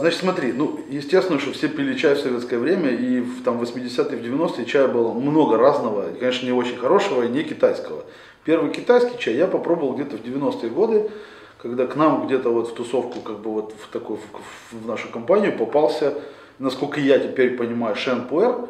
[0.00, 4.16] значит, смотри, ну, естественно, что все пили чай в советское время, и в там, 80-е,
[4.16, 8.04] в 90-е чая было много разного, и, конечно, не очень хорошего, и не китайского.
[8.44, 11.10] Первый китайский чай я попробовал где-то в 90-е годы,
[11.58, 15.08] когда к нам где-то вот в тусовку, как бы вот в такую, в, в нашу
[15.08, 16.14] компанию попался,
[16.58, 18.68] насколько я теперь понимаю, Шен Пуэр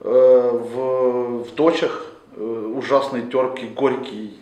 [0.00, 2.06] э, в, в точах,
[2.36, 4.38] э, ужасный, терпкий, горький,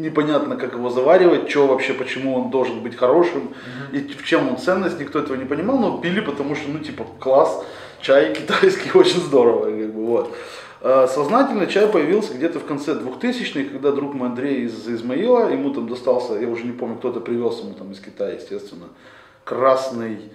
[0.00, 3.52] непонятно, как его заваривать, что вообще, почему он должен быть хорошим,
[3.92, 3.98] mm-hmm.
[3.98, 7.04] и в чем он ценность, никто этого не понимал, но пили, потому что, ну, типа,
[7.18, 7.64] класс,
[8.00, 10.36] чай китайский, очень здорово, как бы, вот.
[10.80, 15.70] А сознательно чай появился где-то в конце 2000-х, когда друг мой Андрей из Измаила, ему
[15.70, 18.86] там достался, я уже не помню, кто-то привез ему там из Китая, естественно,
[19.44, 20.30] красный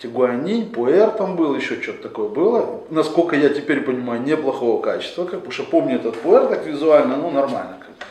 [0.00, 2.80] Тигуани, Пуэр там был, еще что-то такое было.
[2.90, 7.30] Насколько я теперь понимаю, неплохого качества, как, потому что помню этот Пуэр так визуально, ну
[7.30, 7.78] нормально.
[7.78, 8.08] Как.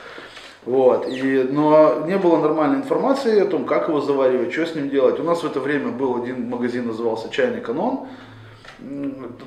[0.65, 4.89] Вот, и, но не было нормальной информации о том, как его заваривать, что с ним
[4.89, 5.19] делать.
[5.19, 8.07] У нас в это время был один магазин, назывался «Чайный канон»,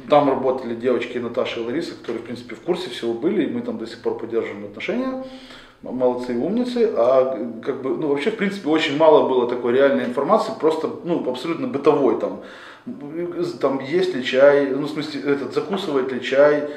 [0.08, 3.62] там работали девочки Наташа и Лариса, которые, в принципе, в курсе всего были, и мы
[3.62, 5.24] там до сих пор поддерживаем отношения.
[5.82, 6.92] Молодцы и умницы.
[6.96, 11.28] А как бы, ну, вообще, в принципе, очень мало было такой реальной информации, просто, ну,
[11.28, 12.42] абсолютно бытовой там.
[13.60, 16.68] Там есть ли чай, ну, в смысле, этот, закусывает ли чай,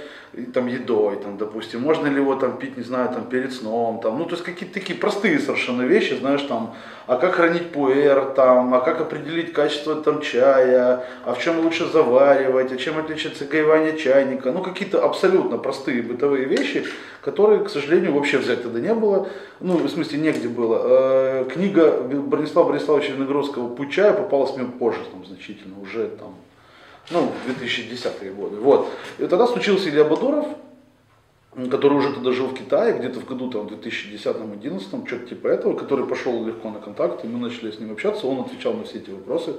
[0.53, 4.17] там едой, там, допустим, можно ли его там пить, не знаю, там перед сном, там,
[4.19, 6.75] ну, то есть какие-то такие простые совершенно вещи, знаешь, там,
[7.07, 11.85] а как хранить пуэр, там, а как определить качество там чая, а в чем лучше
[11.85, 16.85] заваривать, а чем отличается гоевание чайника, ну, какие-то абсолютно простые бытовые вещи,
[17.21, 20.81] которые, к сожалению, вообще взять тогда не было, ну, в смысле, негде было.
[20.83, 26.35] Э, книга Бронислава Бориславовича Виногродского «Путь чая» попалась мне позже, там, значительно, уже там,
[27.09, 28.57] ну, 2010-е годы.
[28.57, 28.89] Вот.
[29.17, 30.45] И тогда случился Илья Бадуров,
[31.69, 36.05] который уже тогда жил в Китае, где-то в году там, 2010-2011, что-то типа этого, который
[36.05, 39.09] пошел легко на контакт, и мы начали с ним общаться, он отвечал на все эти
[39.09, 39.53] вопросы.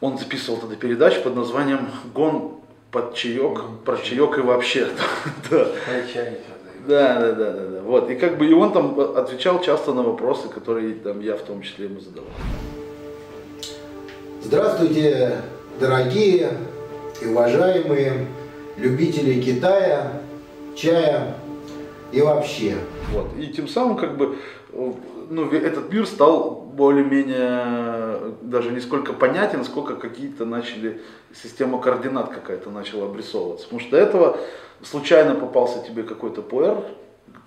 [0.00, 2.60] Он записывал тогда передачу под названием «Гон
[2.90, 4.88] под чаек», про чаек и вообще.
[5.50, 5.66] да.
[6.86, 7.82] Да, да, да, да, да.
[7.82, 8.10] Вот.
[8.10, 11.62] И как бы и он там отвечал часто на вопросы, которые там я в том
[11.62, 12.30] числе ему задавал.
[14.40, 15.42] Здравствуйте,
[15.78, 16.50] дорогие
[17.20, 18.26] и уважаемые
[18.76, 20.20] любители Китая,
[20.74, 21.34] чая
[22.12, 22.74] и вообще.
[23.12, 23.28] Вот.
[23.38, 24.36] И тем самым как бы
[24.72, 31.00] ну, этот мир стал более-менее даже не сколько понятен, сколько какие-то начали,
[31.34, 33.66] система координат какая-то начала обрисовываться.
[33.66, 34.38] Потому что до этого
[34.82, 36.84] случайно попался тебе какой-то пуэр,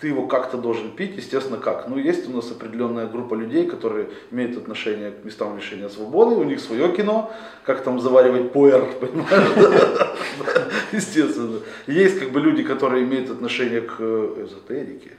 [0.00, 1.86] ты его как-то должен пить, естественно, как?
[1.88, 6.44] Ну, есть у нас определенная группа людей, которые имеют отношение к местам лишения свободы, у
[6.44, 7.30] них свое кино,
[7.64, 10.12] как там заваривать пуэр, понимаешь?
[10.92, 11.60] Естественно.
[11.86, 15.12] Есть как бы люди, которые имеют отношение к э, эзотерике,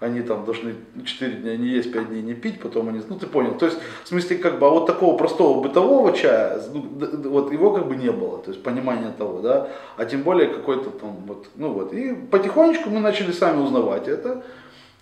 [0.00, 3.26] они там должны 4 дня не есть, 5 дней не пить, потом они, ну ты
[3.26, 6.84] понял, то есть в смысле как бы, а вот такого простого бытового чая, ну,
[7.30, 10.90] вот его как бы не было, то есть понимания того, да, а тем более какой-то
[10.90, 14.44] там вот, ну вот, и потихонечку мы начали сами узнавать это,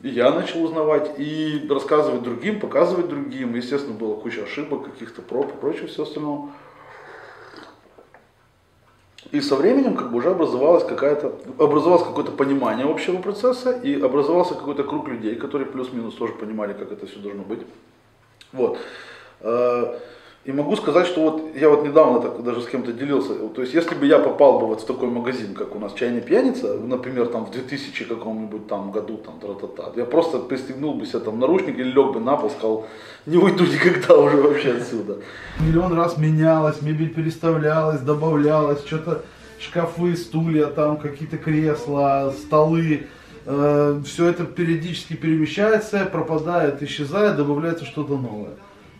[0.03, 5.55] и я начал узнавать и рассказывать другим, показывать другим, естественно, было куча ошибок, каких-то проб
[5.55, 6.51] и прочего, все остальное.
[9.33, 14.55] И со временем как бы уже образовалось какая-то, образовалось какое-то понимание общего процесса и образовался
[14.55, 17.61] какой-то круг людей, которые плюс-минус тоже понимали, как это все должно быть.
[18.53, 18.79] Вот.
[20.47, 23.75] И могу сказать, что вот я вот недавно так даже с кем-то делился, то есть
[23.75, 27.27] если бы я попал бы вот в такой магазин, как у нас чайная пьяница, например,
[27.27, 31.77] там в 2000 каком-нибудь там году, там, тра-та-та, я просто пристегнул бы себе там наручник
[31.77, 32.87] или лег бы на пол, сказал,
[33.27, 35.19] не уйду никогда уже вообще отсюда.
[35.59, 39.25] Миллион раз менялось, мебель переставлялась, добавлялась, что-то
[39.59, 43.09] шкафы, стулья, там какие-то кресла, столы,
[43.47, 48.55] э, все это периодически перемещается, пропадает, исчезает, добавляется что-то новое.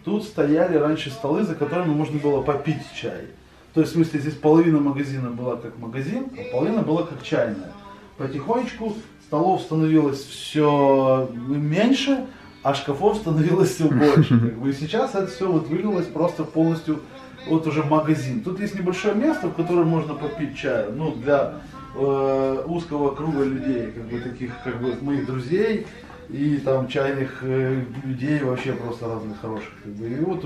[0.07, 3.27] Тут стояли раньше столы, за которыми можно было попить чай.
[3.75, 7.73] То есть, в смысле, здесь половина магазина была как магазин, а половина была как чайная.
[8.17, 8.95] Потихонечку
[9.27, 12.25] столов становилось все меньше,
[12.63, 14.39] а шкафов становилось все больше.
[14.41, 14.71] Как бы.
[14.71, 17.01] И сейчас это все вот вылилось просто полностью
[17.49, 18.43] вот уже магазин.
[18.43, 21.55] Тут есть небольшое место, в котором можно попить чай, ну, для
[21.97, 25.87] э, узкого круга людей, как бы таких, как бы моих друзей,
[26.29, 29.71] и там чайных э, людей вообще просто разных хороших.
[29.83, 30.09] Как бы.
[30.09, 30.43] И вот,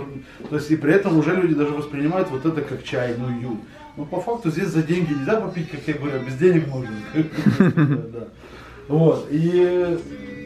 [0.48, 3.58] то есть и при этом уже люди даже воспринимают вот это как чайную.
[3.96, 6.90] Но по факту здесь за деньги нельзя попить, как я говорю, без денег можно.
[8.88, 9.28] Вот.
[9.30, 9.98] И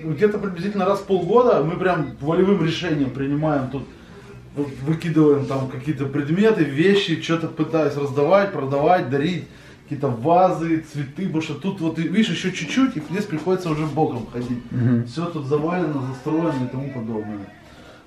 [0.04, 3.84] где-то приблизительно раз в полгода мы прям волевым решением принимаем тут
[4.54, 9.46] выкидываем там какие-то предметы, вещи, что-то пытаясь раздавать, продавать, дарить
[9.84, 14.26] какие-то вазы, цветы, потому что тут вот, видишь, еще чуть-чуть, и здесь приходится уже боком
[14.32, 14.62] ходить.
[14.72, 15.06] Угу.
[15.06, 17.46] Все тут завалено, застроено и тому подобное.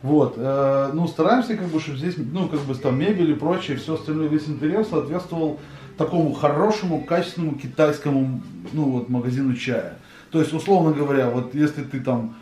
[0.02, 3.78] Вот, э, ну, стараемся, как бы, чтобы здесь, ну, как бы, там, мебель и прочее,
[3.78, 5.60] все остальное, весь интерьер соответствовал
[5.98, 8.42] такому хорошему, качественному китайскому,
[8.74, 9.98] ну, вот, магазину чая.
[10.32, 12.36] То есть, условно говоря, вот, если ты там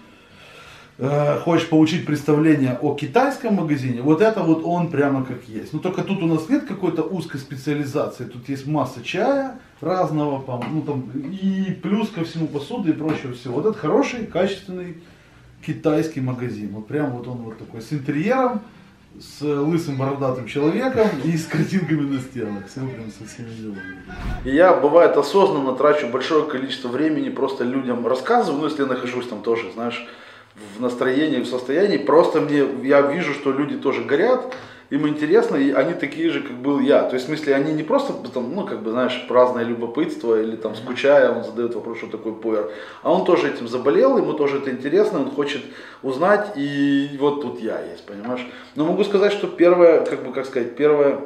[0.97, 5.73] э, хочешь получить представление о китайском магазине, вот это вот он прямо как есть.
[5.73, 10.81] Но только тут у нас нет какой-то узкой специализации, тут есть масса чая разного, ну,
[10.81, 13.55] там, и плюс ко всему посуды и прочего всего.
[13.55, 14.97] Вот это хороший, качественный
[15.65, 16.69] китайский магазин.
[16.73, 18.61] Вот прям вот он вот такой с интерьером,
[19.19, 22.67] с лысым бородатым человеком и с картинками на стенах.
[22.67, 23.95] Все прям со всеми делами.
[24.43, 29.41] Я, бывает, осознанно трачу большое количество времени просто людям рассказываю, ну, если я нахожусь там
[29.41, 30.05] тоже, знаешь,
[30.55, 34.55] в настроении, в состоянии, просто мне, я вижу, что люди тоже горят,
[34.89, 37.03] им интересно, и они такие же, как был я.
[37.03, 40.55] То есть, в смысле, они не просто, там, ну, как бы, знаешь, праздное любопытство или
[40.55, 42.71] там скучая, он задает вопрос, что такое пуэр,
[43.01, 45.63] а он тоже этим заболел, ему тоже это интересно, он хочет
[46.03, 48.45] узнать, и вот тут я есть, понимаешь.
[48.75, 51.19] Но могу сказать, что первое, как бы, как сказать, первое,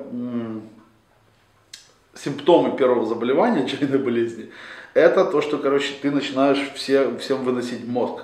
[2.16, 4.50] симптомы первого заболевания чайной болезни,
[4.94, 8.24] это то, что, короче, ты начинаешь все, всем выносить мозг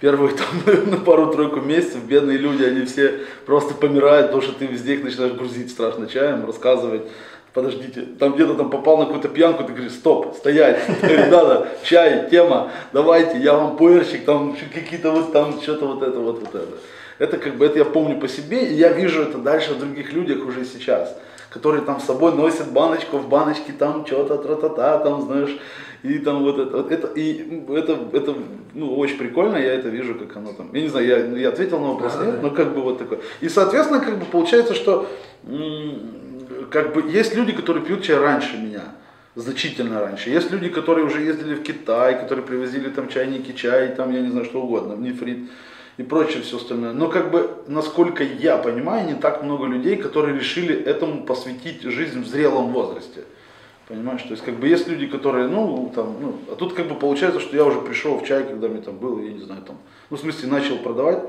[0.00, 4.94] первые там, на пару-тройку месяцев бедные люди, они все просто помирают, потому что ты везде
[4.94, 7.02] их начинаешь грузить страшно чаем, рассказывать,
[7.52, 10.80] подождите, там где-то там попал на какую-то пьянку, ты говоришь, стоп, стоять,
[11.30, 16.40] надо, чай, тема, давайте, я вам пуэрщик, там какие-то вот там, что-то вот это, вот,
[16.40, 16.78] вот это.
[17.18, 20.12] Это как бы, это я помню по себе, и я вижу это дальше в других
[20.12, 21.16] людях уже сейчас,
[21.50, 25.58] которые там с собой носят баночку, в баночке там что-то, тра-та-та, там, знаешь,
[26.02, 28.34] и там вот это, вот это, и это, это,
[28.74, 31.80] ну, очень прикольно, я это вижу, как оно там, я не знаю, я, я ответил
[31.80, 33.20] на вопрос, нет, но как бы вот такое.
[33.40, 35.08] И, соответственно, как бы получается, что,
[36.70, 38.84] как бы, есть люди, которые пьют чай раньше меня,
[39.34, 40.30] значительно раньше.
[40.30, 44.30] Есть люди, которые уже ездили в Китай, которые привозили там чайники, чай, там, я не
[44.30, 45.48] знаю, что угодно, нефрит
[45.96, 46.92] и прочее все остальное.
[46.92, 52.22] Но как бы, насколько я понимаю, не так много людей, которые решили этому посвятить жизнь
[52.22, 53.24] в зрелом возрасте.
[53.88, 56.94] Понимаешь, то есть как бы есть люди, которые, ну, там, ну, а тут как бы
[56.94, 59.78] получается, что я уже пришел в чай, когда мне там было, я не знаю, там,
[60.10, 61.22] ну, в смысле, начал продавать,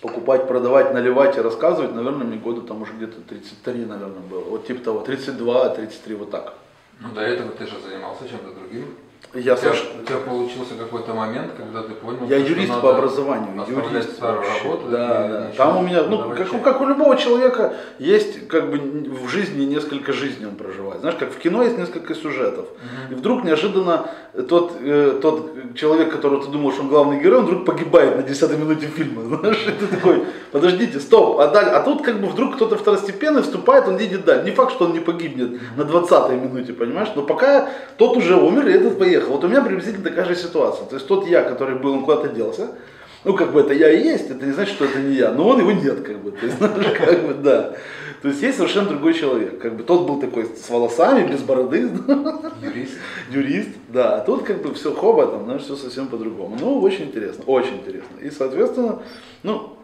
[0.00, 4.66] покупать, продавать, наливать и рассказывать, наверное, мне года там уже где-то 33, наверное, было, вот
[4.66, 6.54] типа того, 32, 33, вот так.
[7.00, 8.86] Ну, до этого ты же занимался чем-то другим.
[9.34, 12.96] Я у, тебя, у тебя получился какой-то момент, когда ты понял, я что юрист по
[12.96, 14.88] образованию, юрист старую работу.
[14.88, 15.50] Да, да.
[15.54, 19.66] Там у меня, ну, как, у, как у любого человека, есть как бы в жизни
[19.66, 21.00] несколько жизней он проживает.
[21.00, 22.68] Знаешь, как в кино есть несколько сюжетов.
[22.68, 23.12] Угу.
[23.12, 24.08] И вдруг неожиданно
[24.48, 28.22] тот, э, тот человек, которого ты думал, что он главный герой, он вдруг погибает на
[28.22, 29.22] 10 минуте фильма.
[29.40, 33.42] Знаешь, и ты такой, подождите, стоп, а, даль, а тут как бы вдруг кто-то второстепенный
[33.42, 34.44] вступает, он едет дальше.
[34.44, 38.68] Не факт, что он не погибнет на 20 минуте, понимаешь, но пока тот уже умер,
[38.68, 39.32] и этот поехал.
[39.32, 40.86] Вот у меня приблизительно такая же ситуация.
[40.86, 42.68] То есть тот я, который был, он куда-то делся.
[43.24, 45.32] Ну, как бы это я и есть, это не значит, что это не я.
[45.32, 46.30] Но он его нет, как бы.
[46.30, 47.74] То есть, знаешь, как бы, да.
[48.22, 49.60] То есть есть совершенно другой человек.
[49.60, 51.90] Как бы тот был такой с волосами, без бороды.
[52.62, 52.94] Юрист.
[53.30, 54.16] Юрист, да.
[54.16, 56.56] А тут как бы все хоба, там, знаешь, все совсем по-другому.
[56.60, 58.18] Ну, очень интересно, очень интересно.
[58.20, 59.02] И, соответственно,
[59.42, 59.77] ну,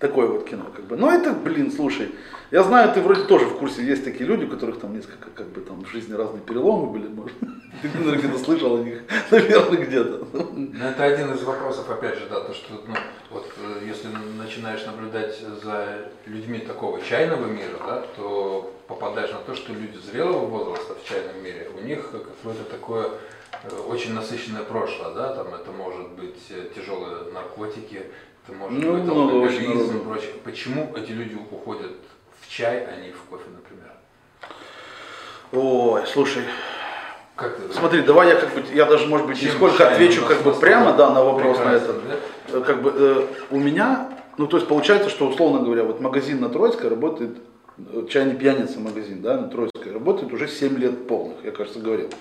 [0.00, 0.96] такое вот кино, как бы.
[0.96, 2.10] Но это, блин, слушай,
[2.50, 5.48] я знаю, ты вроде тоже в курсе, есть такие люди, у которых там несколько, как
[5.48, 7.36] бы там в жизни разные переломы были, может.
[7.82, 10.26] Ты, наверное, где-то слышал о них, наверное, где-то.
[10.32, 12.94] Ну, это один из вопросов, опять же, да, то, что, ну,
[13.30, 19.54] вот, э, если начинаешь наблюдать за людьми такого чайного мира, да, то попадаешь на то,
[19.54, 23.06] что люди зрелого возраста в чайном мире, у них какое-то такое
[23.62, 28.02] э, очень насыщенное прошлое, да, там это может быть э, тяжелые наркотики,
[28.46, 30.30] это может ну, быть алкоголизм и прочее.
[30.44, 31.92] Почему эти люди уходят
[32.40, 33.92] в чай, а не в кофе, например?
[35.52, 36.42] Ой, слушай,
[37.36, 40.42] как ты Смотри, давай я как бы, я даже, может быть, не сколько отвечу как
[40.42, 41.96] бы прямо, да, на вопрос на этот.
[42.52, 42.60] Да?
[42.60, 46.48] Как бы э, у меня, ну то есть получается, что условно говоря, вот магазин на
[46.48, 47.38] Троицкой работает,
[47.78, 52.06] э, чайный пьяница магазин, да, на Троицкой работает уже 7 лет полных, я кажется говорил.
[52.06, 52.14] Угу.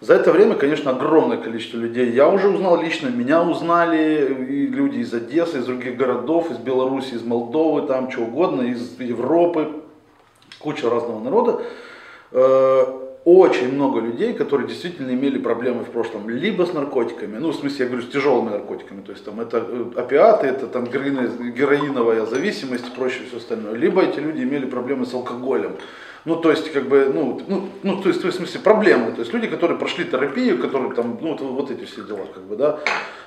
[0.00, 2.12] За это время, конечно, огромное количество людей.
[2.12, 7.14] Я уже узнал лично, меня узнали и люди из Одессы, из других городов, из Беларуси,
[7.14, 9.72] из Молдовы, там что угодно, из Европы,
[10.60, 11.62] куча разного народа.
[12.30, 12.84] Э,
[13.24, 17.84] очень много людей, которые действительно имели проблемы в прошлом, либо с наркотиками, ну, в смысле,
[17.84, 22.86] я говорю, с тяжелыми наркотиками, то есть там это э, опиаты, это там героиновая зависимость
[22.86, 25.72] и прочее все остальное, либо эти люди имели проблемы с алкоголем.
[26.28, 29.12] Ну, то есть, как бы, ну, ну, ну то есть, в смысле, проблемы.
[29.12, 32.42] То есть, люди, которые прошли терапию, которые там, ну, вот, вот эти все дела, как
[32.42, 32.80] бы, да,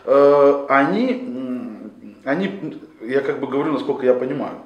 [0.05, 1.89] э, они,
[2.23, 4.57] они, я как бы говорю, насколько я понимаю,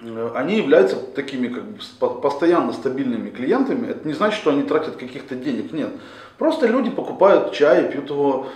[0.00, 1.78] э, они являются такими как бы
[2.22, 3.88] постоянно стабильными клиентами.
[3.88, 5.90] Это не значит, что они тратят каких-то денег, нет.
[6.38, 8.46] Просто люди покупают чай, пьют его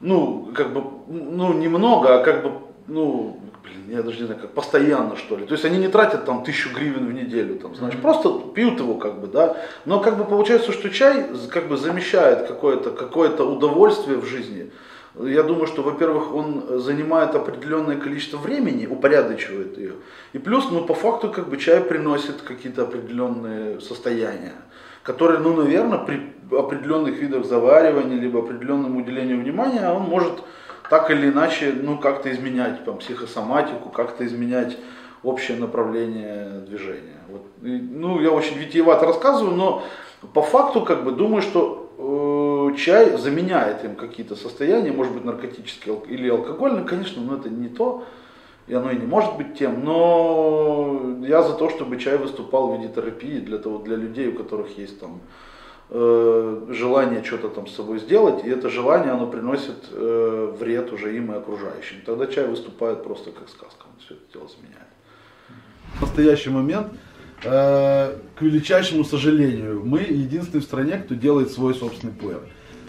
[0.00, 2.52] ну, как бы, ну, немного, а как бы,
[2.90, 5.46] ну, блин, я даже не знаю, как постоянно, что ли.
[5.46, 8.94] То есть они не тратят там тысячу гривен в неделю, там, знаешь, просто пьют его,
[8.94, 9.56] как бы, да.
[9.84, 14.70] Но как бы получается, что чай как бы замещает какое-то какое удовольствие в жизни.
[15.14, 19.94] Я думаю, что, во-первых, он занимает определенное количество времени, упорядочивает ее.
[20.32, 24.54] И плюс, ну, по факту, как бы чай приносит какие-то определенные состояния,
[25.02, 30.32] которые, ну, наверное, при определенных видах заваривания, либо определенному уделению внимания, он может
[30.90, 34.76] так или иначе, ну, как-то изменять там, психосоматику, как-то изменять
[35.22, 37.20] общее направление движения.
[37.28, 37.42] Вот.
[37.62, 39.84] И, ну, я очень витиевато рассказываю, но
[40.34, 45.96] по факту, как бы, думаю, что э, чай заменяет им какие-то состояния, может быть, наркотические
[46.08, 48.04] или алкогольные, конечно, но это не то,
[48.66, 52.76] и оно и не может быть тем, но я за то, чтобы чай выступал в
[52.76, 55.20] виде терапии для, того, для людей, у которых есть там
[55.90, 61.16] э, желание что-то там с собой сделать, и это желание, оно приносит э, вред уже
[61.16, 61.96] им и окружающим.
[62.06, 64.88] Тогда чай выступает просто как сказка, он все это дело заменяет.
[65.96, 66.88] В настоящий момент,
[67.44, 72.40] э, к величайшему сожалению, мы единственные в стране, кто делает свой собственный пуэр.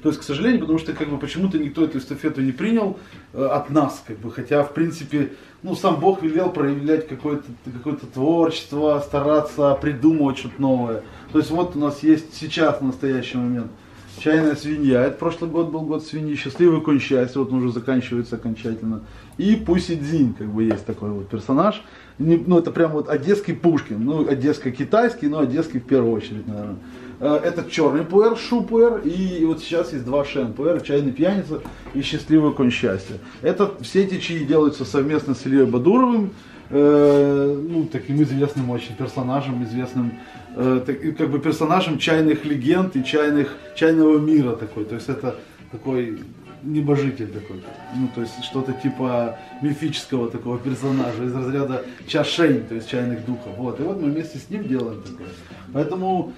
[0.01, 2.97] То есть, к сожалению, потому что как бы почему-то никто эту эстафету не принял
[3.33, 7.95] э, от нас, как бы, хотя, в принципе, ну, сам Бог велел проявлять какое-то какое
[7.95, 11.03] творчество, стараться придумывать что-то новое.
[11.31, 13.71] То есть вот у нас есть сейчас, в настоящий момент,
[14.17, 15.03] чайная свинья.
[15.03, 16.35] Это прошлый год был год свиньи.
[16.35, 19.01] Счастливый конь счастья, вот он уже заканчивается окончательно.
[19.37, 21.83] И Пуси Дзинь, как бы есть такой вот персонаж.
[22.17, 24.03] Ну, это прям вот одесский Пушкин.
[24.03, 26.77] Ну, одесско-китайский, но одесский в первую очередь, наверное.
[27.21, 31.61] Э, это черный пуэр, шу пуэр, и вот сейчас есть два шен пуэр, чайный пьяница
[31.93, 33.17] и счастливый конь счастья.
[33.43, 36.31] Это, все эти чаи делаются совместно с Ильей Бадуровым,
[36.71, 40.13] э, ну, таким известным очень персонажем, известным
[40.55, 44.85] э, так, как бы персонажем чайных легенд и чайных, чайного мира такой.
[44.85, 45.35] То есть это
[45.71, 46.21] такой
[46.63, 47.61] небожитель такой.
[47.97, 53.55] Ну, то есть что-то типа мифического такого персонажа из разряда чашень, то есть чайных духов.
[53.57, 53.79] Вот.
[53.79, 55.27] И вот мы вместе с ним делаем такое.
[55.71, 56.33] Поэтому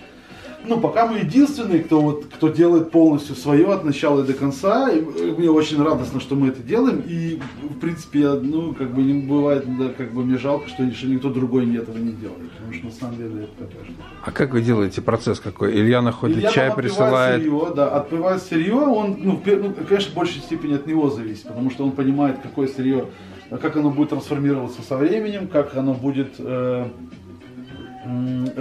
[0.65, 4.89] ну, пока мы единственные, кто, вот, кто делает полностью свое от начала и до конца.
[4.89, 7.03] И мне очень радостно, что мы это делаем.
[7.05, 7.39] И,
[7.69, 11.07] в принципе, я, ну, как бы не бывает, да, как бы мне жалко, что, что
[11.07, 12.51] никто другой не этого не делает.
[12.51, 14.03] Потому что на самом деле это такая штука.
[14.23, 15.73] А как вы делаете процесс какой?
[15.73, 17.41] Илья находит Илья чай, присылает.
[17.41, 21.69] Сырье, да, отпивает сырье, он, ну, ну, конечно, в большей степени от него зависит, потому
[21.71, 23.07] что он понимает, какое сырье,
[23.49, 26.35] как оно будет трансформироваться со временем, как оно будет.
[26.39, 26.87] Э,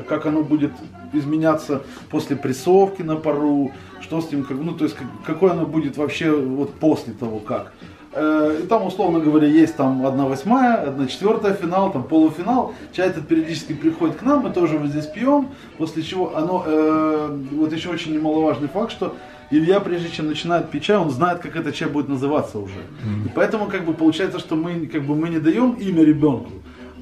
[0.09, 0.73] как оно будет
[1.13, 6.31] изменяться после прессовки на пару, что с ним, ну то есть какое оно будет вообще
[6.31, 7.73] вот после того как.
[8.15, 12.75] Э, и там, условно говоря, есть там одна восьмая, одна четвертая финал, там полуфинал.
[12.93, 17.39] Чай этот периодически приходит к нам, мы тоже вот здесь пьем, после чего оно, э,
[17.53, 19.17] вот еще очень немаловажный факт, что
[19.51, 22.75] Илья, прежде чем начинает пить чай, он знает, как этот чай будет называться уже.
[22.75, 23.27] Mm-hmm.
[23.27, 26.53] И поэтому как бы получается, что мы, как бы, мы не даем имя ребенку,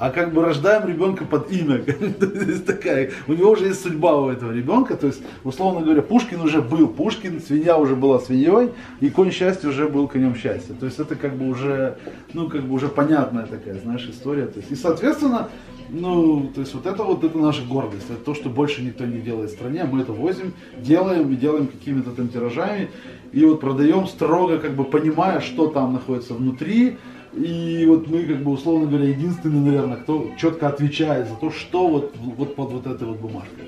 [0.00, 1.84] а как бы рождаем ребенка под имя.
[2.66, 4.96] такая, у него уже есть судьба у этого ребенка.
[4.96, 9.68] То есть, условно говоря, Пушкин уже был Пушкин, свинья уже была свиньей, и конь счастья
[9.68, 10.72] уже был конем счастья.
[10.72, 11.98] То есть это как бы уже,
[12.32, 14.46] ну, как бы уже понятная такая, знаешь, история.
[14.46, 15.50] То есть, и, соответственно,
[15.90, 19.20] ну, то есть вот это вот это наша гордость, это то, что больше никто не
[19.20, 22.88] делает в стране, мы это возим, делаем и делаем какими-то там тиражами,
[23.32, 26.96] и вот продаем строго, как бы понимая, что там находится внутри,
[27.32, 31.88] и вот мы, как бы, условно говоря, единственные, наверное, кто четко отвечает за то, что
[31.88, 33.66] вот, вот под вот этой вот бумажкой.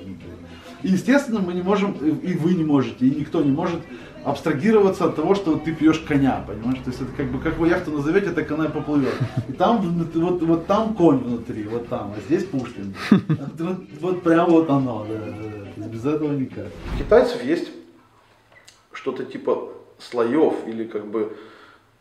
[0.83, 3.79] И, естественно, мы не можем, и вы не можете, и никто не может
[4.25, 6.79] абстрагироваться от того, что ты пьешь коня, понимаешь?
[6.83, 9.15] То есть это как бы, как вы яхту назовете, так она и поплывет.
[9.47, 9.79] И там,
[10.13, 12.93] вот, вот там конь внутри, вот там, а здесь Пушкин.
[13.09, 15.87] Вот, вот прям вот оно, да, да, да.
[15.87, 16.67] без этого никак.
[16.93, 17.69] У китайцев есть
[18.91, 21.35] что-то типа слоев или как бы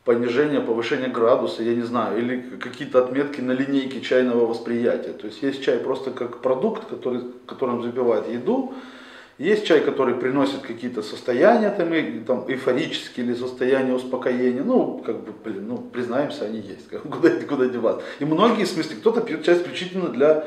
[0.04, 5.12] понижение, повышение градуса, я не знаю, или какие-то отметки на линейке чайного восприятия.
[5.12, 8.75] То есть есть чай просто как продукт, который, которым запивают еду,
[9.38, 14.62] есть чай, который приносит какие-то состояния, там, и, там, эйфорические или состояния успокоения.
[14.62, 16.88] Ну, как бы, блин, ну, признаемся, они есть.
[17.11, 18.04] Куда, куда деваться.
[18.18, 20.44] И многие, в смысле, кто-то пьет чай исключительно для,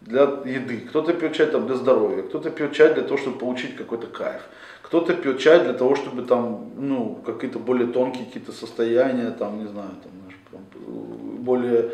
[0.00, 3.76] для еды, кто-то пьет чай там, для здоровья, кто-то пьет чай для того, чтобы получить
[3.76, 4.42] какой-то кайф.
[4.90, 9.68] Кто-то пьет чай для того, чтобы там, ну, какие-то более тонкие какие-то состояния, там, не
[9.68, 10.36] знаю, там, знаешь,
[11.38, 11.92] более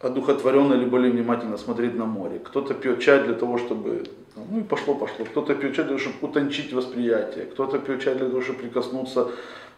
[0.00, 2.38] одухотворенно или более внимательно смотреть на море.
[2.38, 4.04] Кто-то пьет чай для того, чтобы,
[4.36, 5.24] ну и пошло-пошло.
[5.24, 7.46] Кто-то пьет чай для того, чтобы утончить восприятие.
[7.46, 9.32] Кто-то пьет чай для того, чтобы прикоснуться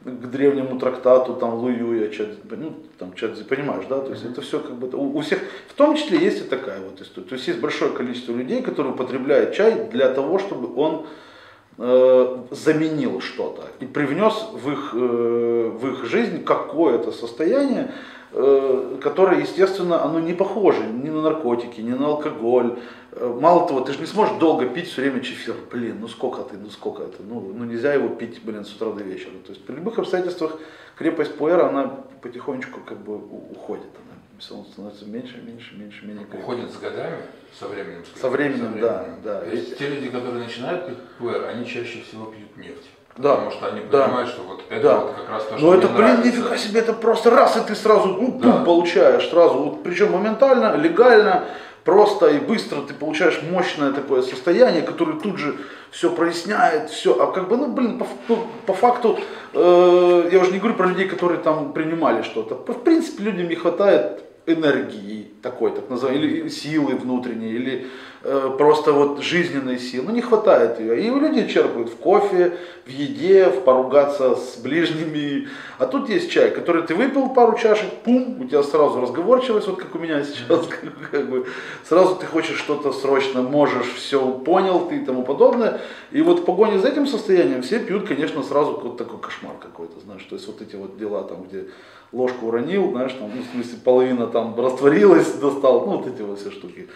[0.04, 4.61] к древнему трактату, там, Луюя, чат, ну, там, чат, понимаешь, да, то есть это все
[4.61, 5.38] как бы, у, у всех,
[5.69, 7.26] в том числе есть и такая вот история.
[7.26, 11.32] То есть есть большое количество людей, которые употребляют чай для того, чтобы он э,
[11.79, 17.93] заменил что-то и привнес в их, э, в их жизнь какое-то состояние,
[18.33, 22.79] э, которое, естественно, оно не похоже ни на наркотики, ни на алкоголь.
[23.12, 25.55] Э, Мало того, ты же не сможешь долго пить все время чефир.
[25.71, 28.93] Блин, ну сколько ты, ну сколько это, ну, ну нельзя его пить, блин, с утра
[28.93, 29.33] до вечера.
[29.47, 30.59] То есть при любых обстоятельствах
[30.97, 33.87] крепость пуэра, она потихонечку как бы уходит.
[33.97, 34.12] Она
[34.50, 36.40] равно становится меньше, меньше, меньше, менее крепкой.
[36.40, 37.16] Уходит с годами,
[37.58, 38.02] со временем.
[38.04, 39.40] скажем, Со временем, да, да.
[39.40, 42.88] То есть те люди, которые начинают пить пуэр, они чаще всего пьют нефть.
[43.16, 44.04] Да, Потому что они да.
[44.04, 44.99] понимают, что вот это Да.
[45.00, 46.26] вот как раз то, что Ну мне это, блин, нравится.
[46.28, 48.52] нифига себе, это просто раз, и ты сразу ну, Да.
[48.52, 49.54] пум, получаешь сразу.
[49.58, 51.44] Вот, причем моментально, легально,
[51.84, 55.56] просто и быстро ты получаешь мощное такое состояние, которое тут же
[55.90, 57.20] все проясняет, все.
[57.22, 59.18] А как бы, ну, блин, по, ну, по факту,
[59.52, 62.54] э, я уже не говорю про людей, которые там принимали что-то.
[62.54, 67.87] В принципе, людям не хватает энергии такой, так называемой, или силы внутренней, или
[68.22, 70.06] э, просто вот жизненной силы.
[70.06, 71.00] Ну, не хватает ее.
[71.00, 75.49] И люди черпают в кофе, в еде, в поругаться с ближними.
[75.78, 79.78] А тут есть чай, который ты выпил пару чашек, пум, у тебя сразу разговорчивость, вот
[79.78, 80.66] как у меня сейчас,
[81.11, 81.46] как, бы,
[81.84, 85.80] сразу ты хочешь что-то срочно, можешь, все понял ты и тому подобное.
[86.11, 90.00] И вот в погоне за этим состоянием все пьют, конечно, сразу вот такой кошмар какой-то,
[90.00, 91.66] знаешь, то есть вот эти вот дела там, где
[92.12, 96.38] ложку уронил, знаешь, там, ну, в смысле, половина там растворилась, достал, ну, вот эти вот
[96.38, 96.88] все штуки.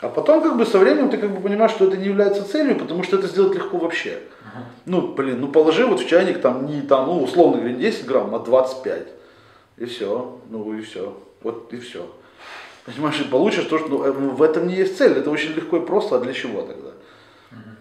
[0.00, 2.76] А потом, как бы, со временем ты как бы понимаешь, что это не является целью,
[2.76, 4.18] потому что это сделать легко вообще.
[4.86, 8.06] Ну, блин, ну положи вот в чайник там не там, ну, условно говоря, не 10
[8.06, 9.08] грамм, а 25.
[9.78, 11.16] И все, ну и все.
[11.42, 12.06] Вот и все.
[12.84, 15.12] Понимаешь, и получишь то, что ну, э, в этом не есть цель.
[15.12, 16.90] Это очень легко и просто, а для чего тогда?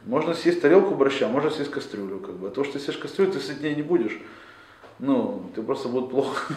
[0.05, 2.47] Можно съесть тарелку борща, можно съесть кастрюлю, как бы.
[2.47, 4.19] А то, что ты съешь кастрюлю, ты сытнее не будешь.
[4.99, 6.53] Ну, ты просто будет плохо.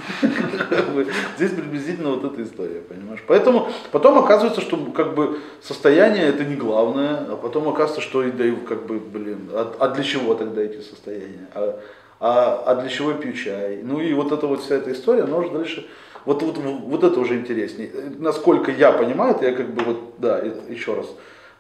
[1.37, 3.23] Здесь приблизительно вот эта история, понимаешь?
[3.27, 8.31] Поэтому потом оказывается, что как бы состояние это не главное, а потом оказывается, что и
[8.31, 11.49] даю, как бы, блин, а, а для чего тогда эти состояния?
[11.55, 11.81] А,
[12.21, 13.81] а, а для чего я пью чай?
[13.83, 15.87] Ну и вот эта вот вся эта история, она уже дальше,
[16.25, 17.91] вот, вот, вот это уже интереснее.
[18.19, 21.07] Насколько я понимаю, это я как бы вот, да, еще раз,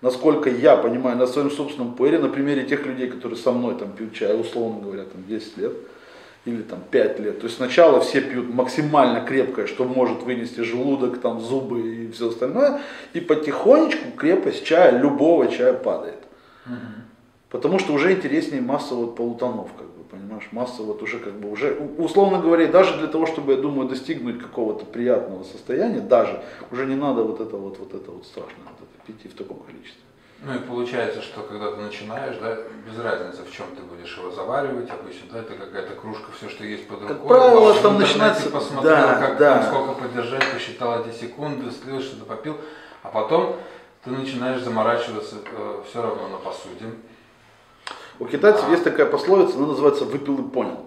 [0.02, 3.92] насколько я понимаю на своем собственном пуэре, на примере тех людей, которые со мной там
[3.92, 5.72] пьют чай, условно говоря, там 10 лет,
[6.46, 7.40] или там 5 лет.
[7.40, 12.28] То есть сначала все пьют максимально крепкое, что может вынести желудок, там зубы и все
[12.28, 12.80] остальное,
[13.12, 16.18] и потихонечку крепость чая, любого чая падает.
[17.50, 21.50] Потому что уже интереснее масса вот полутонов, как бы, понимаешь, масса вот уже как бы
[21.50, 26.86] уже, условно говоря, даже для того, чтобы, я думаю, достигнуть какого-то приятного состояния, даже уже
[26.86, 29.58] не надо вот это вот, вот это вот страшное, вот это пить и в таком
[29.58, 30.02] количестве.
[30.40, 34.30] Ну и получается, что когда ты начинаешь, да, без разницы, в чем ты будешь его
[34.30, 37.26] заваривать, обычно, да, это какая-то кружка, все, что есть под рукой.
[37.26, 39.54] правило, В там начинается- посмотрел, да, как да.
[39.62, 42.58] там, сколько подержать, посчитал эти секунды, слил, что-то попил,
[43.02, 43.56] а потом
[44.04, 45.36] ты начинаешь заморачиваться
[45.88, 46.84] все равно на посуде.
[48.18, 50.85] У китайцев есть такая пословица, она называется «выпил и понял».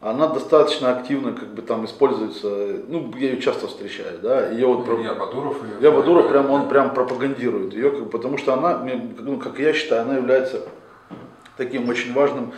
[0.00, 2.46] Она достаточно активно как бы там используется,
[2.86, 5.72] ну, я ее часто встречаю, да, ее вот про- Я Бадуров ее.
[5.80, 8.86] Я Бадуров прям, он прям пропагандирует ее, как потому что она,
[9.18, 10.62] ну, как я считаю, она является
[11.56, 12.52] таким очень важным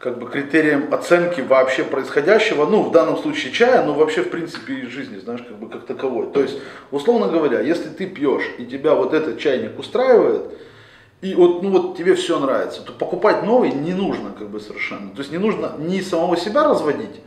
[0.00, 4.74] как бы критерием оценки вообще происходящего, ну, в данном случае чая, но вообще, в принципе,
[4.74, 6.32] и жизни, знаешь, как бы как таковой.
[6.32, 6.58] То есть,
[6.90, 10.42] условно говоря, если ты пьешь, и тебя вот этот чайник устраивает,
[11.22, 15.10] и вот, ну вот тебе все нравится, то покупать новый не нужно как бы совершенно.
[15.10, 17.20] То есть не нужно ни самого себя разводить,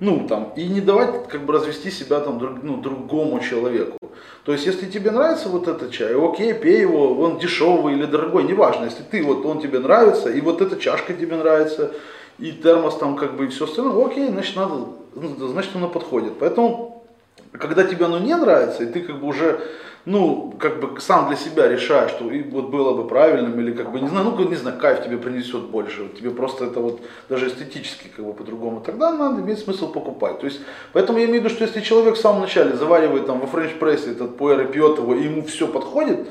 [0.00, 3.98] ну там, и не давать как бы развести себя там друг, ну, другому человеку.
[4.44, 8.44] То есть если тебе нравится вот этот чай, окей, пей его, он дешевый или дорогой,
[8.44, 11.92] неважно, если ты вот он тебе нравится, и вот эта чашка тебе нравится,
[12.38, 16.34] и термос там как бы и все остальное, окей, значит надо, ну, значит оно подходит.
[16.38, 17.04] Поэтому
[17.52, 19.60] когда тебе оно не нравится, и ты как бы уже,
[20.04, 23.92] ну, как бы сам для себя решаешь, что и вот было бы правильным, или как
[23.92, 27.00] бы, не знаю, ну, не знаю, кайф тебе принесет больше, вот тебе просто это вот
[27.28, 30.40] даже эстетически как бы по-другому, тогда надо иметь смысл покупать.
[30.40, 30.60] То есть,
[30.92, 34.10] поэтому я имею в виду, что если человек в самом начале заваривает там во френч-прессе
[34.10, 36.26] этот пуэр и пьет его, и ему все подходит,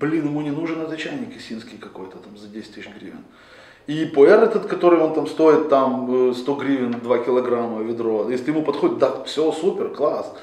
[0.00, 3.24] блин, ему не нужен этот чайник исинский какой-то там за 10 тысяч гривен.
[3.86, 8.50] И пуэр этот, который он там стоит там э, 100 гривен, 2 килограмма ведро, если
[8.50, 10.34] ему подходит, да, все, супер, класс.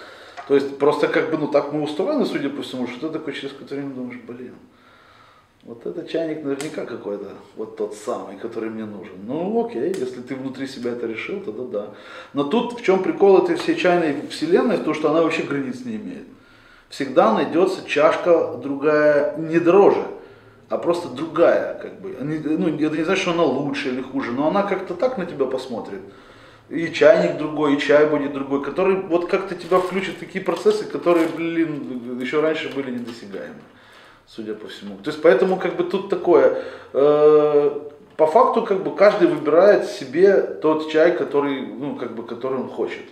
[0.49, 3.33] То есть просто как бы, ну так мы устроены, судя по всему, что ты такой
[3.33, 4.55] через какое-то время думаешь, блин,
[5.61, 9.13] вот этот чайник наверняка какой-то, вот тот самый, который мне нужен.
[9.27, 11.87] Ну окей, если ты внутри себя это решил, тогда да.
[12.33, 15.97] Но тут в чем прикол этой всей чайной вселенной, то что она вообще границ не
[15.97, 16.25] имеет.
[16.89, 20.03] Всегда найдется чашка другая, не дороже,
[20.67, 22.17] а просто другая, как бы.
[22.19, 25.45] Ну, это не значит, что она лучше или хуже, но она как-то так на тебя
[25.45, 26.01] посмотрит.
[26.69, 30.85] И чайник другой, и чай будет другой, который вот как-то тебя включит в такие процессы,
[30.85, 33.61] которые, блин, еще раньше были недосягаемы,
[34.27, 34.97] судя по всему.
[34.97, 36.59] То есть поэтому как бы тут такое,
[36.93, 37.79] э,
[38.17, 42.69] по факту как бы каждый выбирает себе тот чай, который, ну, как бы, который он
[42.69, 43.05] хочет.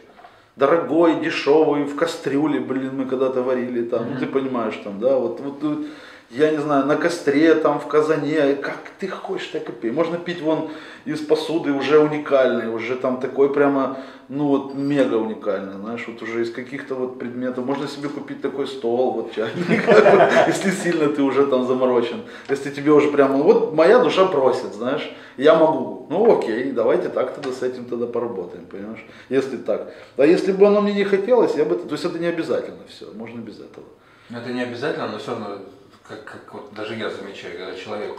[0.56, 5.40] Дорогой, дешевый, в кастрюле, блин, мы когда-то варили там, ну ты понимаешь там, да, вот,
[5.40, 5.86] вот, вот
[6.30, 9.92] я не знаю, на костре, там, в казане, как ты хочешь, так и пей.
[9.92, 10.70] Можно пить вон
[11.06, 16.42] из посуды уже уникальной, уже там такой прямо, ну вот мега уникальный, знаешь, вот уже
[16.42, 17.66] из каких-то вот предметов.
[17.66, 19.88] Можно себе купить такой стол, вот чайник,
[20.48, 22.24] если сильно ты уже там заморочен.
[22.50, 26.08] Если тебе уже прямо, вот моя душа просит, знаешь, я могу.
[26.10, 29.94] Ну окей, давайте так тогда с этим тогда поработаем, понимаешь, если так.
[30.18, 33.06] А если бы оно мне не хотелось, я бы, то есть это не обязательно все,
[33.14, 33.86] можно без этого.
[34.30, 35.60] Это не обязательно, но все равно
[36.08, 38.16] как, как вот даже я замечаю, когда человек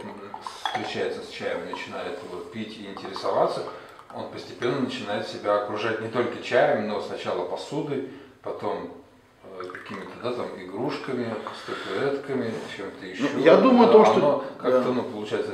[0.64, 3.62] встречается с чаем и начинает его пить и интересоваться,
[4.14, 8.10] он постепенно начинает себя окружать не только чаем, но сначала посудой,
[8.42, 8.90] потом
[9.44, 13.22] э, какими-то да, там игрушками, статуэтками, чем-то еще.
[13.34, 14.92] Ну, я думаю, то, что как-то, да.
[14.92, 15.52] ну, получается,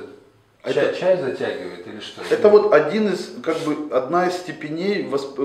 [0.65, 2.23] чай, это, чай затягивает или что?
[2.29, 5.39] Это вот один из, как бы, одна из степеней восп...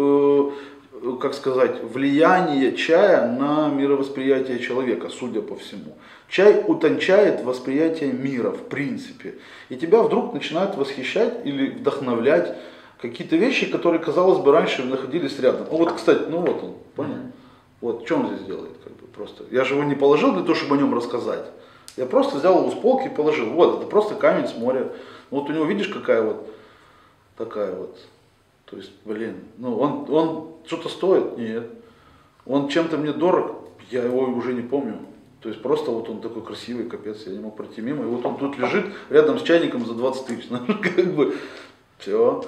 [1.01, 5.95] Э, как сказать, влияние чая на мировосприятие человека, судя по всему.
[6.27, 9.35] Чай утончает восприятие мира, в принципе.
[9.69, 12.57] И тебя вдруг начинают восхищать или вдохновлять
[13.01, 15.67] какие-то вещи, которые, казалось бы, раньше находились рядом.
[15.71, 17.15] Ну вот, кстати, ну вот он, понял?
[17.81, 18.73] Вот, что он здесь делает?
[18.83, 19.45] Как бы, просто.
[19.51, 21.45] Я же его не положил для того, чтобы о нем рассказать.
[21.97, 23.49] Я просто взял его с полки и положил.
[23.51, 24.91] Вот, это просто камень с моря.
[25.31, 26.49] Вот у него, видишь, какая вот
[27.37, 27.97] такая вот
[28.69, 31.37] то есть, блин, ну он, он что-то стоит?
[31.37, 31.69] Нет.
[32.45, 33.69] Он чем-то мне дорог?
[33.91, 34.99] Я его уже не помню.
[35.41, 38.03] То есть просто вот он такой красивый, капец, я не мог пройти мимо.
[38.03, 40.47] И вот он тут лежит рядом с чайником за 20 тысяч.
[40.95, 41.35] Как бы,
[41.97, 42.43] все.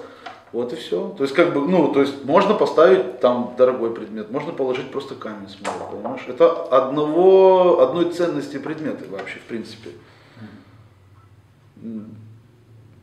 [0.52, 1.14] Вот и все.
[1.18, 5.16] То есть, как бы, ну, то есть можно поставить там дорогой предмет, можно положить просто
[5.16, 6.26] камень с моря, понимаешь?
[6.28, 9.92] Это одного, одной ценности предметы вообще, в принципе.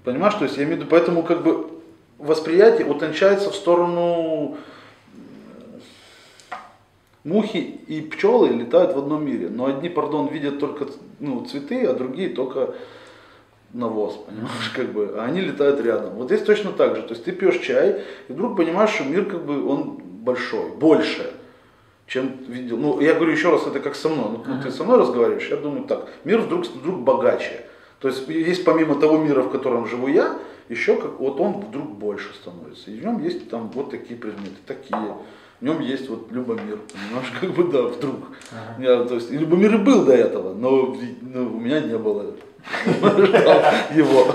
[0.05, 1.71] Понимаешь, то есть я имею в виду, поэтому как бы
[2.18, 4.59] восприятие утончается в сторону
[7.24, 9.48] мухи и пчелы летают в одном мире.
[9.48, 10.87] Но одни, пардон, видят только
[11.20, 12.74] ну, цветы, а другие только
[13.72, 16.14] навоз, понимаешь, как бы, а они летают рядом.
[16.14, 19.26] Вот здесь точно так же, то есть ты пьешь чай, и вдруг понимаешь, что мир
[19.26, 21.31] как бы он большой, больше,
[22.07, 22.78] чем видел.
[22.78, 24.40] Ну, я говорю еще раз, это как со мной.
[24.46, 27.66] Ну, ты со мной разговариваешь, я думаю так, мир вдруг, вдруг богаче.
[28.00, 31.90] То есть есть помимо того мира, в котором живу я, еще как вот он вдруг
[31.90, 32.90] больше становится.
[32.90, 35.14] И в нем есть там вот такие предметы, такие.
[35.61, 38.16] В нем есть вот Любомир, понимаешь, как бы да, вдруг.
[38.53, 38.83] Ага.
[38.83, 42.35] Я, то есть, и Любомир и был до этого, но, но у меня не было
[43.94, 44.27] его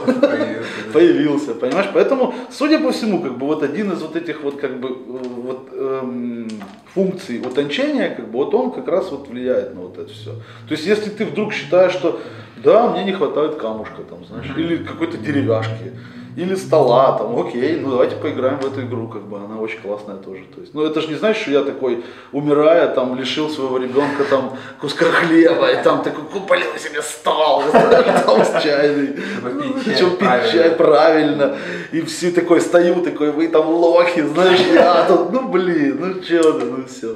[0.92, 1.90] появился, понимаешь?
[1.94, 5.70] Поэтому, судя по всему, как бы вот один из вот этих вот как бы вот
[5.72, 6.50] эм,
[6.94, 10.32] функций утончения, как бы вот он как раз вот влияет на вот это все.
[10.68, 12.20] То есть, если ты вдруг считаешь, что
[12.64, 15.92] да, мне не хватает камушка там, знаешь, или какой-то деревяшки,
[16.36, 20.16] или стола, там, окей, ну давайте поиграем в эту игру, как бы она очень классная
[20.16, 20.42] тоже.
[20.56, 24.24] То есть, ну это же не значит, что я такой, умирая, там, лишил своего ребенка
[24.30, 29.16] там куска хлеба, и там такой купил себе стол, там с чайный,
[29.86, 31.56] начал пить чай правильно,
[31.92, 36.42] и все такой стою, такой, вы там лохи, знаешь, я тут, ну блин, ну че
[36.42, 37.16] ты, ну все.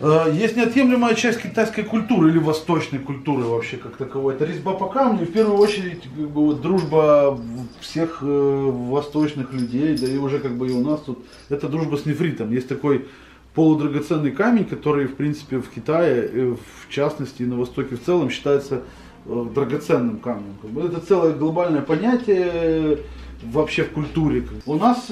[0.00, 4.34] Э, есть неотъемлемая часть китайской культуры или восточной культуры вообще как таковой.
[4.34, 7.38] Это резьба по камню, в первую очередь как бы, вот, дружба
[7.80, 11.96] всех э, восточных людей, да и уже как бы и у нас тут, это дружба
[11.96, 12.52] с нефритом.
[12.52, 13.06] Есть такой
[13.54, 18.30] полудрагоценный камень, который в принципе в Китае, э, в частности и на Востоке в целом
[18.30, 18.82] считается
[19.26, 20.54] э, драгоценным камнем.
[20.60, 22.98] Как бы, это целое глобальное понятие
[23.42, 24.44] вообще в культуре.
[24.64, 25.06] У нас,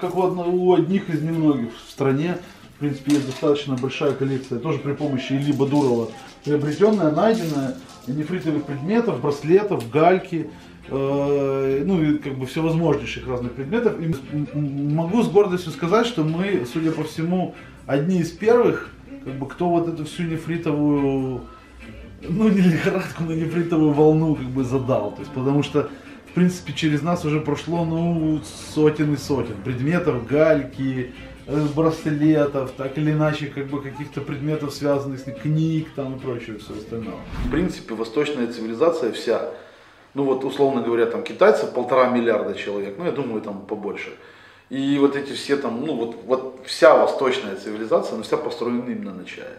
[0.00, 2.38] как у одних из немногих в стране,
[2.76, 6.08] в принципе, есть достаточно большая коллекция, тоже при помощи Ильи Бадурова,
[6.44, 7.76] приобретенная, найденная,
[8.06, 13.94] нефритовых предметов, браслетов, гальки, э, ну и как бы всевозможнейших разных предметов.
[14.00, 14.14] И
[14.56, 17.54] могу с гордостью сказать, что мы, судя по всему,
[17.86, 18.90] одни из первых,
[19.24, 21.42] как бы, кто вот эту всю нефритовую,
[22.22, 25.12] ну не лихорадку, но нефритовую волну как бы задал.
[25.12, 25.90] То есть, потому что
[26.26, 28.40] в принципе, через нас уже прошло, ну,
[28.74, 31.12] сотен и сотен предметов, гальки,
[31.46, 36.58] Э, браслетов, так или иначе, как бы каких-то предметов, связанных с книг там и прочего,
[36.58, 37.16] все остальное.
[37.44, 39.50] В принципе, восточная цивилизация вся,
[40.14, 44.16] ну вот условно говоря, там китайцев полтора миллиарда человек, ну я думаю там побольше.
[44.70, 49.12] И вот эти все там, ну вот, вот вся восточная цивилизация, она вся построена именно
[49.12, 49.58] на чае.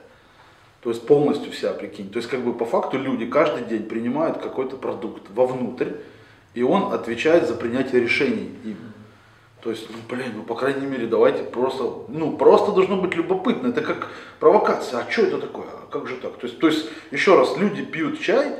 [0.82, 2.10] То есть полностью вся, прикинь.
[2.10, 5.92] То есть как бы по факту люди каждый день принимают какой-то продукт вовнутрь,
[6.54, 8.78] и он отвечает за принятие решений им.
[9.62, 13.70] То есть, ну, блин, ну, по крайней мере, давайте просто, ну, просто должно быть любопытно.
[13.70, 15.00] Это как провокация.
[15.00, 15.66] А что это такое?
[15.66, 16.38] А как же так?
[16.38, 18.56] То есть, то есть, еще раз, люди пьют чай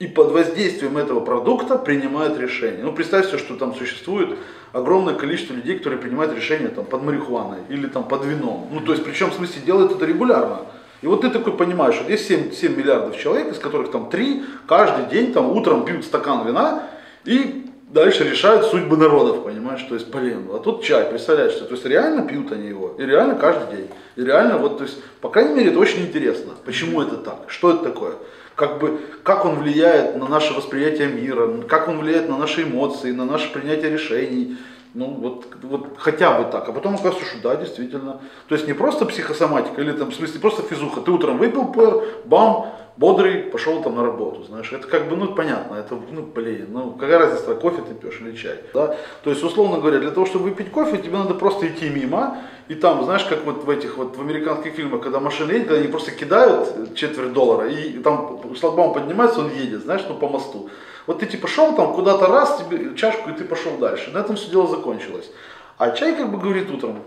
[0.00, 2.82] и под воздействием этого продукта принимает решение.
[2.82, 4.30] Ну, представьте, что там существует
[4.72, 8.68] огромное количество людей, которые принимают решения там, под марихуаной или там, под вином.
[8.72, 10.62] Ну, то есть, причем, в смысле, делают это регулярно.
[11.02, 14.42] И вот ты такой понимаешь, что есть 7, 7 миллиардов человек, из которых там 3
[14.66, 16.82] каждый день там утром пьют стакан вина
[17.26, 21.72] и дальше решают судьбы народов, понимаешь, то есть, блин, а тут чай, представляешь, что, то
[21.72, 25.28] есть реально пьют они его, и реально каждый день, и реально вот, то есть, по
[25.28, 28.14] крайней мере, это очень интересно, почему это так, что это такое,
[28.60, 33.10] как бы, как он влияет на наше восприятие мира, как он влияет на наши эмоции,
[33.10, 34.58] на наше принятие решений,
[34.92, 36.68] ну вот, вот хотя бы так.
[36.68, 38.20] А потом оказывается, что да, действительно.
[38.48, 41.00] То есть не просто психосоматика, или там, в смысле, просто физуха.
[41.00, 44.70] Ты утром выпил пэр, бам, бодрый, пошел там на работу, знаешь.
[44.70, 48.36] Это как бы, ну, понятно, это, ну, блин, ну, какая разница, кофе ты пьешь или
[48.36, 48.94] чай, да.
[49.24, 52.36] То есть, условно говоря, для того, чтобы выпить кофе, тебе надо просто идти мимо,
[52.70, 55.88] и там, знаешь, как вот в этих вот, в американских фильмах, когда машина едет, они
[55.88, 60.70] просто кидают четверть доллара, и там шлагбаум поднимается, он едет, знаешь, ну, по мосту.
[61.08, 64.12] Вот ты типа шел там куда-то раз, тебе чашку, и ты пошел дальше.
[64.12, 65.32] На этом все дело закончилось.
[65.78, 67.02] А чай как бы говорит утром,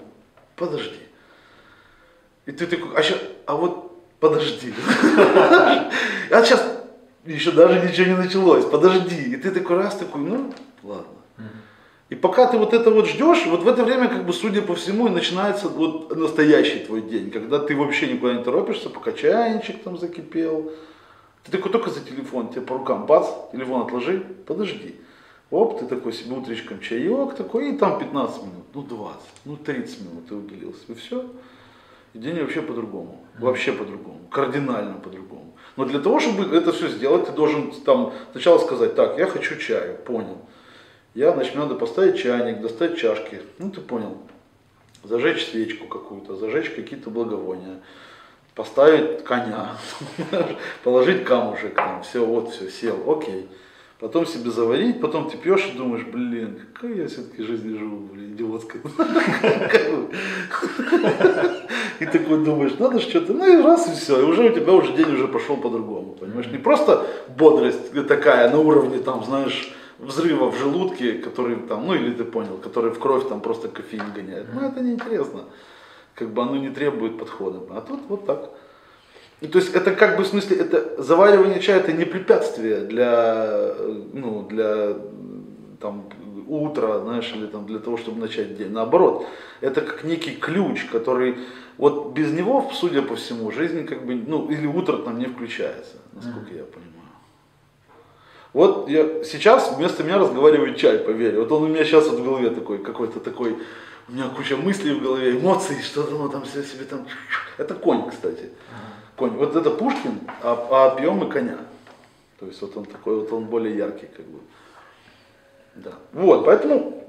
[0.58, 1.00] подожди.
[2.46, 4.74] И ты такой, а, ща, а вот подожди.
[6.30, 6.62] А сейчас
[7.24, 9.32] еще даже ничего не началось, подожди.
[9.32, 11.23] И ты такой раз такой, ну ладно.
[12.14, 14.76] И пока ты вот это вот ждешь, вот в это время, как бы, судя по
[14.76, 19.82] всему, и начинается вот настоящий твой день, когда ты вообще никуда не торопишься, пока чайничек
[19.82, 20.72] там закипел,
[21.44, 24.94] ты такой только за телефон, тебе по рукам бац, телефон отложи, подожди.
[25.50, 30.02] Оп, ты такой себе утречком чаек такой, и там 15 минут, ну 20, ну 30
[30.02, 31.26] минут ты уделил себе, все.
[32.14, 35.58] И день вообще по-другому, вообще по-другому, кардинально по-другому.
[35.78, 39.56] Но для того, чтобы это все сделать, ты должен там сначала сказать, так, я хочу
[39.56, 40.38] чаю, понял.
[41.16, 44.18] Я, значит, надо поставить чайник, достать чашки, ну ты понял.
[45.04, 47.82] Зажечь свечку какую-то, зажечь какие-то благовония
[48.56, 49.72] поставить коня,
[50.84, 53.48] положить камушек, там, все, вот, все, сел, окей.
[54.00, 58.34] Потом себе заварить, потом ты пьешь и думаешь, блин, какая я все-таки жизнь живу, блин,
[58.34, 58.82] идиотская.
[62.00, 64.94] И такой думаешь, надо что-то, ну и раз и все, и уже у тебя уже
[64.94, 66.48] день уже пошел по-другому, понимаешь?
[66.48, 67.06] Не просто
[67.38, 69.74] бодрость такая на уровне, там, знаешь,
[70.06, 74.12] взрыва в желудке, который там, ну или ты понял, который в кровь там просто кофеин
[74.14, 74.48] гоняет.
[74.54, 75.46] Ну это неинтересно
[76.16, 77.60] как бы оно не требует подхода.
[77.72, 78.50] А тут вот так.
[79.42, 83.76] И, то есть это как бы в смысле, это заваривание чая это не препятствие для,
[84.14, 84.96] ну, для
[85.82, 86.10] там,
[86.48, 88.72] утра, знаешь, или там для того, чтобы начать день.
[88.72, 89.26] Наоборот,
[89.60, 91.40] это как некий ключ, который
[91.78, 95.96] вот без него, судя по всему, жизнь как бы, ну, или утро там не включается,
[96.14, 96.58] насколько mm-hmm.
[96.58, 96.93] я понимаю.
[98.54, 101.40] Вот я сейчас вместо меня разговаривает чай, поверь.
[101.40, 103.58] Вот он у меня сейчас вот в голове такой, какой-то такой
[104.08, 107.08] у меня куча мыслей в голове, эмоций, что-то ну, там все себе там.
[107.58, 108.50] Это конь, кстати.
[109.16, 109.32] Конь.
[109.32, 111.58] Вот это Пушкин, а, а пьем мы коня.
[112.40, 114.40] То есть вот он такой, вот он более яркий, как бы.
[115.76, 115.94] Да.
[116.12, 117.04] Вот, поэтому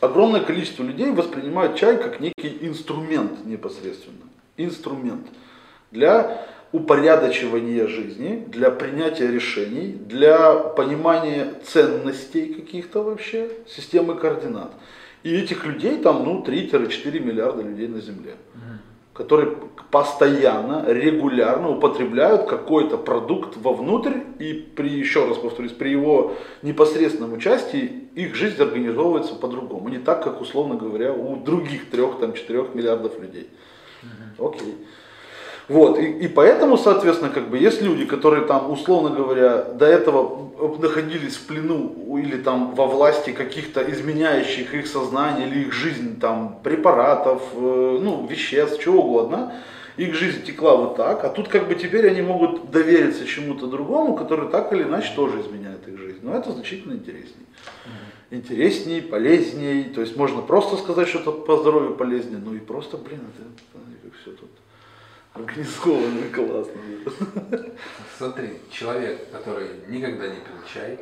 [0.00, 4.24] огромное количество людей воспринимают чай как некий инструмент непосредственно.
[4.56, 5.26] Инструмент
[5.90, 14.72] для упорядочивания жизни, для принятия решений, для понимания ценностей каких-то вообще, системы координат.
[15.22, 18.34] И этих людей там, ну, 3-4 миллиарда людей на Земле,
[19.12, 19.56] которые
[19.92, 28.08] постоянно, регулярно употребляют какой-то продукт вовнутрь, и при, еще раз повторюсь, при его непосредственном участии
[28.16, 29.90] их жизнь организовывается по-другому.
[29.90, 33.48] Не так, как, условно говоря, у других 3-4 миллиардов людей.
[34.38, 34.74] Окей.
[35.68, 40.50] Вот, и, и поэтому, соответственно, как бы есть люди, которые там, условно говоря, до этого
[40.78, 46.60] находились в плену или там во власти каких-то изменяющих их сознание или их жизнь там
[46.62, 49.54] препаратов, э, ну, веществ, чего угодно,
[49.96, 54.16] их жизнь текла вот так, а тут как бы теперь они могут довериться чему-то другому,
[54.16, 56.18] который так или иначе тоже изменяет их жизнь.
[56.22, 57.46] Но это значительно интереснее.
[58.30, 63.20] Интересней, полезней, то есть можно просто сказать что-то по здоровью полезнее, ну и просто, блин,
[63.20, 64.50] это, это все тут
[65.34, 66.80] Организованно классно.
[68.16, 71.00] Смотри, человек, который никогда не пил чай,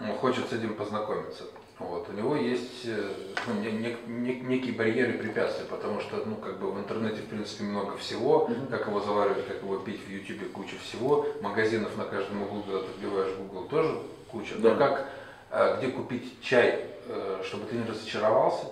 [0.00, 1.44] он хочет с этим познакомиться.
[1.78, 3.12] Вот, у него есть э,
[3.46, 7.26] ну, не, не, некие барьеры и препятствия, потому что ну, как бы в интернете в
[7.26, 8.68] принципе много всего, mm-hmm.
[8.70, 12.80] как его заваривать, как его пить, в ютубе куча всего, магазинов на каждом углу, когда
[12.80, 13.98] ты вбиваешь в Google, тоже
[14.30, 14.54] куча.
[14.58, 14.70] Да.
[14.70, 15.08] Но как,
[15.50, 18.66] а, где купить чай, э, чтобы ты не разочаровался,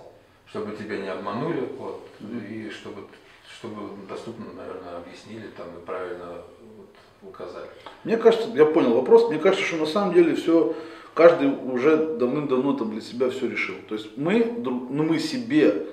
[0.45, 2.47] чтобы тебя не обманули, вот, mm-hmm.
[2.47, 3.07] и чтобы
[3.49, 6.41] чтобы доступно, наверное, объяснили там и правильно
[6.77, 7.67] вот, указали.
[8.03, 10.75] Мне кажется, я понял вопрос, мне кажется, что на самом деле все,
[11.13, 13.75] каждый уже давным-давно там для себя все решил.
[13.87, 15.87] То есть мы, ну, мы себе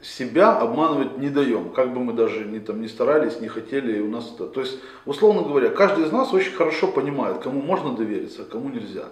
[0.00, 4.08] себя обманывать не даем, как бы мы даже ни, там, не старались, не хотели, у
[4.08, 8.42] нас это, то есть, условно говоря, каждый из нас очень хорошо понимает, кому можно довериться,
[8.42, 9.06] а кому нельзя.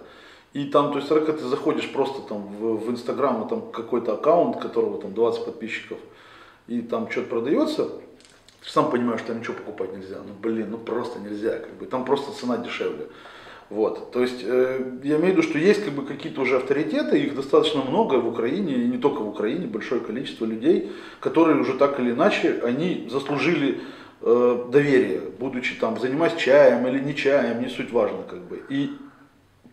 [0.53, 4.13] И там, то есть, когда ты заходишь просто там в, в Инстаграм, и там какой-то
[4.13, 5.97] аккаунт, которого там 20 подписчиков,
[6.67, 10.17] и там что-то продается, ты сам понимаешь, что там ничего покупать нельзя.
[10.17, 13.07] Ну блин, ну просто нельзя, как бы, там просто цена дешевле.
[13.69, 17.19] Вот, то есть э, я имею в виду, что есть как бы какие-то уже авторитеты,
[17.19, 21.73] их достаточно много в Украине, и не только в Украине, большое количество людей, которые уже
[21.73, 23.81] так или иначе, они заслужили
[24.21, 28.61] э, доверие, будучи там, занимаясь чаем или не чаем, не суть важно как бы.
[28.69, 28.91] И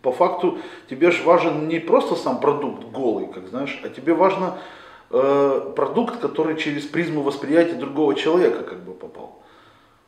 [0.03, 0.59] по факту
[0.91, 4.59] тебе же важен не просто сам продукт голый, как знаешь, а тебе важно
[5.11, 9.43] э, продукт, который через призму восприятия другого человека как бы попал.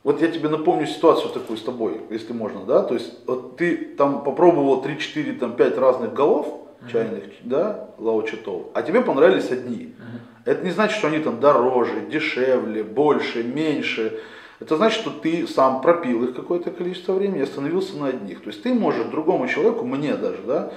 [0.03, 3.77] Вот я тебе напомню ситуацию такую с тобой, если можно, да, то есть вот ты
[3.77, 6.93] там попробовал 3, 4, там 5 разных голов uh-huh.
[6.93, 9.95] чайных, да, лаочетов, а тебе понравились одни.
[9.99, 10.21] Uh-huh.
[10.47, 14.21] Это не значит, что они там дороже, дешевле, больше, меньше.
[14.61, 18.43] Это значит, что ты сам пропил их какое-то количество времени и остановился на одних.
[18.43, 20.73] То есть ты можешь другому человеку, мне даже, да,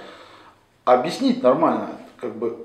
[0.85, 2.57] объяснить нормально, как бы,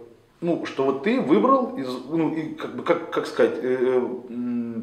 [0.44, 4.80] ну, что вот ты выбрал, из, ну, и как бы, как, как сказать, э, э,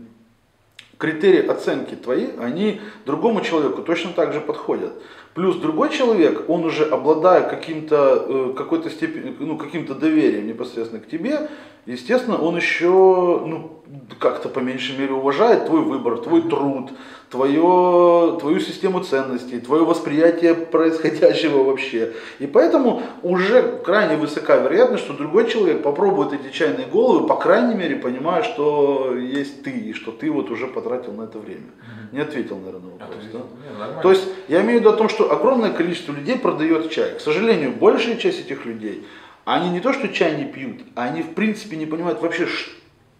[0.97, 4.91] критерии оценки твои, они другому человеку точно так же подходят.
[5.33, 11.07] Плюс другой человек, он уже обладая каким-то, э, какой-то степени, ну, каким-то доверием непосредственно к
[11.07, 11.49] тебе,
[11.85, 13.81] естественно, он еще, ну,
[14.19, 16.91] как-то по меньшей мере уважает твой выбор, твой труд,
[17.29, 22.13] твое, твою систему ценностей, твое восприятие происходящего вообще.
[22.39, 27.75] И поэтому уже крайне высока вероятность, что другой человек попробует эти чайные головы, по крайней
[27.75, 31.71] мере, понимая, что есть ты, и что ты вот уже потратил на это время.
[32.11, 33.25] Не ответил, наверное, на вопрос.
[33.31, 34.01] Да?
[34.01, 37.15] То есть я имею в виду о том, что огромное количество людей продает чай.
[37.17, 39.05] К сожалению, большая часть этих людей,
[39.45, 42.47] они не то, что чай не пьют, они в принципе не понимают вообще,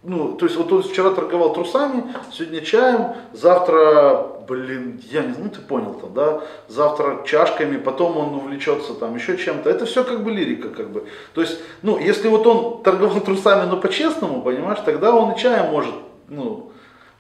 [0.04, 5.46] ну, то есть вот он вчера торговал трусами, сегодня чаем, завтра, блин, я не знаю,
[5.46, 9.70] ну ты понял там, да, завтра чашками, потом он увлечется там еще чем-то.
[9.70, 11.06] Это все как бы лирика, как бы.
[11.34, 15.72] То есть, ну, если вот он торговал трусами, но по-честному, понимаешь, тогда он и чаем
[15.72, 15.94] может,
[16.30, 16.72] ну,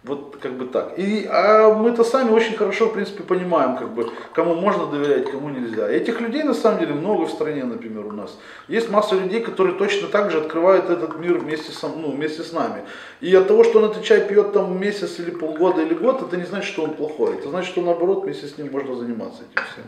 [0.03, 0.97] вот как бы так.
[0.97, 5.49] И а мы-то сами очень хорошо, в принципе, понимаем, как бы, кому можно доверять, кому
[5.49, 5.91] нельзя.
[5.91, 8.35] И этих людей, на самом деле, много в стране, например, у нас.
[8.67, 12.51] Есть масса людей, которые точно так же открывают этот мир вместе, со, ну, вместе с
[12.51, 12.81] нами.
[13.19, 16.35] И от того, что он этот чай пьет там месяц или полгода или год, это
[16.35, 17.35] не значит, что он плохой.
[17.35, 19.83] Это значит, что наоборот, вместе с ним можно заниматься этим всем.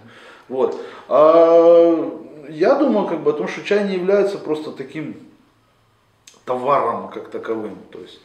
[0.47, 0.80] Вот.
[1.10, 5.15] А я думаю, как бы, о том, что чай не является просто таким
[6.45, 7.78] товаром как таковым.
[7.91, 8.19] То есть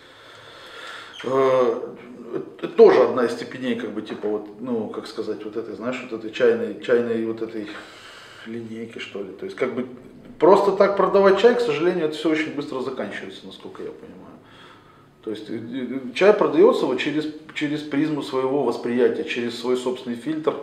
[1.22, 6.18] тоже одна из степеней, как бы, типа, вот, ну, как сказать, вот этой, знаешь, вот
[6.18, 7.68] этой чайной, чайной вот этой
[8.46, 9.32] линейки, что ли.
[9.32, 9.86] То есть, как бы,
[10.38, 14.38] просто так продавать чай, к сожалению, это все очень быстро заканчивается, насколько я понимаю.
[15.22, 20.54] То есть, чай продается вот через, через призму своего восприятия, через свой собственный фильтр,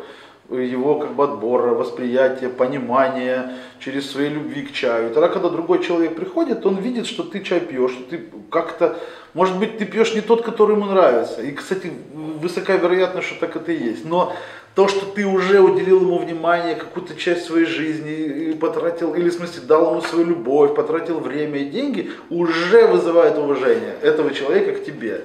[0.49, 5.09] его как бы отбора, восприятия, понимания, через свои любви к чаю.
[5.09, 8.97] И тогда, когда другой человек приходит, он видит, что ты чай пьешь, что ты как-то,
[9.33, 11.41] может быть, ты пьешь не тот, который ему нравится.
[11.41, 14.05] И, кстати, высока вероятность, что так это и есть.
[14.05, 14.33] Но
[14.75, 19.33] то, что ты уже уделил ему внимание, какую-то часть своей жизни, и потратил, или в
[19.33, 24.83] смысле дал ему свою любовь, потратил время и деньги, уже вызывает уважение этого человека к
[24.83, 25.21] тебе.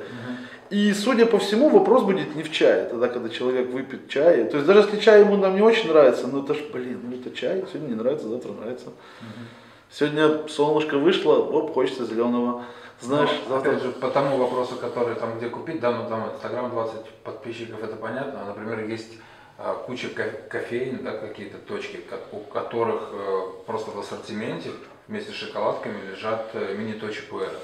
[0.70, 4.44] И, судя по всему, вопрос будет не в чае, тогда, когда человек выпьет чай.
[4.44, 7.16] То есть, даже если чай ему нам не очень нравится, ну это ж, блин, ну
[7.16, 8.87] это чай, сегодня не нравится, завтра нравится.
[8.87, 9.46] Угу.
[9.90, 12.64] Сегодня солнышко вышло, оп, хочется зеленого.
[13.00, 13.70] Знаешь, ну, завтра...
[13.70, 17.83] Опять же, по тому вопросу, который там где купить, да, ну там Инстаграм 20 подписчиков,
[17.83, 18.42] это понятно.
[18.42, 19.18] А, например, есть
[19.59, 20.09] а, куча
[20.48, 24.70] кофеин, да, какие-то точки, у которых э, просто в ассортименте
[25.09, 27.59] вместе с шоколадками лежат э, мини-точи пуэра.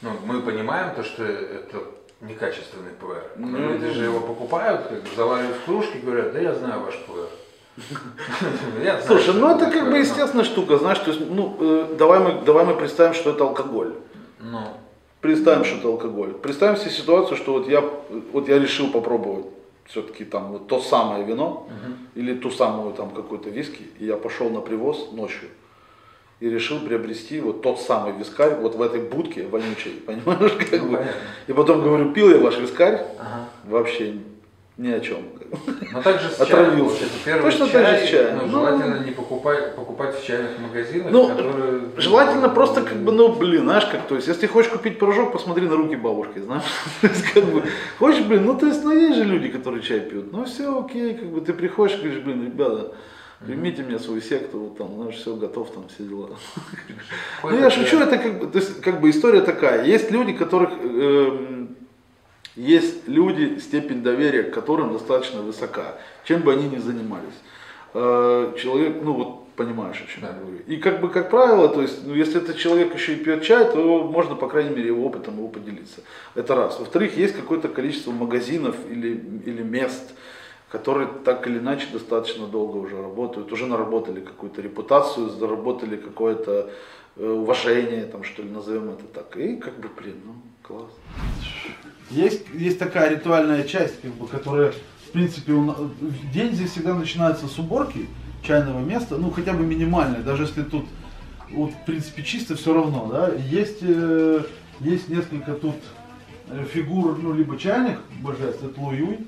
[0.00, 1.84] Ну, мы понимаем то, что это
[2.20, 3.32] некачественный ПВР.
[3.36, 6.80] Но ну, люди же его покупают, как бы заваривают в кружки, говорят, да я знаю
[6.80, 7.28] ваш ПВР.
[9.06, 12.66] Слушай, ну это как бы естественная штука, знаешь, то есть, ну, э, давай мы, давай
[12.66, 13.94] мы представим, что это алкоголь.
[14.38, 14.60] Ну.
[15.20, 16.32] Представим, что это алкоголь.
[16.34, 17.84] Представим себе ситуацию, что вот я,
[18.32, 19.46] вот я решил попробовать
[19.86, 21.68] все-таки там вот то самое вино
[22.14, 25.48] или ту самую там какой-то виски, и я пошел на привоз ночью
[26.40, 30.52] и решил приобрести вот тот самый вискарь вот в этой будке вонючей, понимаешь?
[30.52, 31.06] Как ну, бы.
[31.46, 33.48] И потом говорю, пил я ваш вискарь, ага.
[33.64, 34.14] вообще
[34.78, 35.18] ни о чем.
[35.92, 37.00] Но также с Отравился.
[37.00, 38.38] Чаем, первый Точно чай, так же с чаем.
[38.38, 41.82] Ну, желательно ну, не покупать, покупать в чайных магазинах, ну, которые...
[41.98, 45.32] Желательно ну, просто как бы, ну блин, знаешь, как, то есть, если хочешь купить пирожок,
[45.32, 46.62] посмотри на руки бабушки, знаешь.
[47.02, 47.64] то есть, как бы,
[47.98, 50.32] хочешь, блин, ну то есть, ну есть же люди, которые чай пьют.
[50.32, 52.94] Ну все, окей, как бы ты приходишь, говоришь, блин, ребята,
[53.46, 56.28] Примите меня свою секту, вот там, знаешь, все готов, там все дела.
[57.42, 59.86] Ну я шучу, э, это как бы, то есть, как бы история такая.
[59.86, 61.74] Есть люди, которых эм,
[62.54, 67.40] есть люди, степень доверия к которым достаточно высока, чем бы они ни занимались.
[67.94, 70.58] Э, человек, ну вот понимаешь, о чем я говорю.
[70.66, 73.70] И как бы, как правило, то есть, ну, если этот человек еще и пьет чай,
[73.70, 76.00] то можно, по крайней мере, его опытом его поделиться.
[76.34, 76.78] Это раз.
[76.78, 80.14] Во-вторых, есть какое-то количество магазинов или, или мест,
[80.70, 86.70] которые так или иначе достаточно долго уже работают, уже наработали какую-то репутацию, заработали какое-то
[87.16, 89.36] э, уважение, там, что ли, назовем это так.
[89.36, 90.92] И как бы, блин, ну, класс.
[92.10, 94.72] Есть, есть такая ритуальная часть, как бы, которая,
[95.06, 95.76] в принципе, на-
[96.32, 98.06] день здесь всегда начинается с уборки
[98.42, 100.84] чайного места, ну хотя бы минимальная, даже если тут,
[101.50, 103.32] вот, в принципе, чисто, все равно, да.
[103.34, 104.44] Есть, э,
[104.78, 105.74] есть несколько тут
[106.48, 109.18] э, фигур, ну, либо чайных божеств, это Луюй,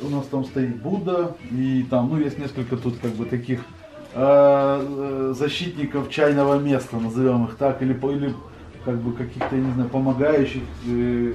[0.00, 3.60] у нас там стоит Будда, и там, ну, есть несколько тут, как бы, таких
[4.14, 8.34] э, э, защитников чайного места, назовем их так, или, или
[8.84, 11.34] как бы каких-то, не знаю, помогающих э,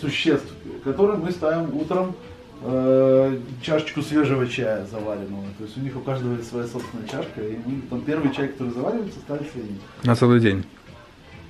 [0.00, 0.52] существ,
[0.84, 2.14] которым мы ставим утром
[2.62, 5.44] э, чашечку свежего чая заваренного.
[5.58, 8.48] То есть у них у каждого есть своя собственная чашка, и мы там первый чай,
[8.48, 9.78] который заваривается, ставится им.
[10.02, 10.64] На целый день.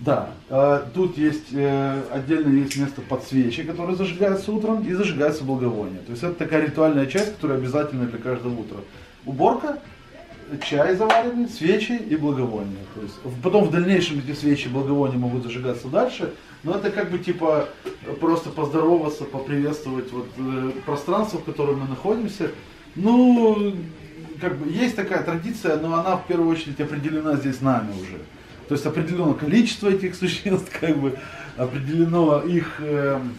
[0.04, 5.44] Да, э, тут есть э, отдельно есть место под свечи, которые зажигаются утром, и зажигается
[5.44, 6.00] благовоние.
[6.00, 8.78] То есть это такая ритуальная часть, которая обязательна для каждого утра.
[9.26, 9.78] Уборка,
[10.68, 12.84] чай заваренный, свечи и благовония.
[12.96, 16.34] То есть потом в дальнейшем эти свечи и благовония могут зажигаться дальше,
[16.64, 17.68] но это как бы типа
[18.20, 22.50] просто поздороваться, поприветствовать вот э, пространство, в котором мы находимся.
[22.96, 23.72] Ну,
[24.40, 28.18] как бы есть такая традиция, но она в первую очередь определена здесь нами уже.
[28.72, 31.18] То есть определено количество этих существ, как бы
[31.58, 33.34] определено их, эм,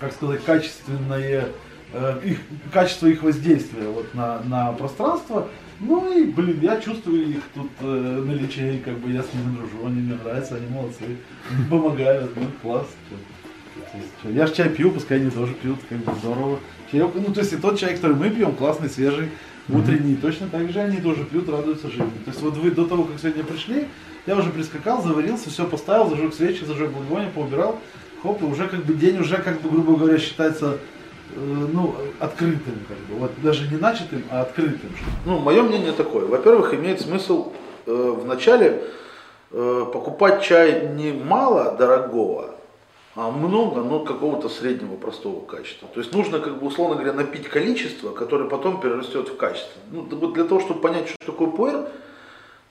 [0.00, 1.48] как сказать, качественное,
[1.92, 2.38] э, их,
[2.72, 5.48] качество их воздействия вот на, на пространство.
[5.80, 9.86] Ну и, блин, я чувствую их тут э, наличие, как бы я с ними дружу,
[9.86, 11.04] они мне нравятся, они молодцы,
[11.68, 12.86] помогают, ну класс.
[14.24, 16.58] Я же чай пью, пускай они тоже пьют, как бы здорово.
[16.90, 19.28] Чаек, ну то есть и тот чай, который мы пьем, классный, свежий,
[19.68, 22.10] утренний, точно так же они тоже пьют, радуются жизни.
[22.24, 23.88] То есть вот вы до того, как сегодня пришли,
[24.26, 27.78] я уже прискакал, заварился, все поставил, зажег свечи, зажег благовоние, поубирал,
[28.22, 30.78] хоп, и уже как бы день уже, как бы, грубо говоря, считается
[31.34, 34.90] э, ну, открытым, как бы, вот даже не начатым, а открытым.
[35.26, 36.26] Ну, мое мнение такое.
[36.26, 37.52] Во-первых, имеет смысл
[37.86, 38.84] э, вначале
[39.50, 42.54] э, покупать чай не мало дорогого,
[43.16, 45.88] а много, но какого-то среднего простого качества.
[45.92, 49.80] То есть нужно, как бы, условно говоря, напить количество, которое потом перерастет в качество.
[49.90, 51.88] Ну, для того, чтобы понять, что такое пуэр,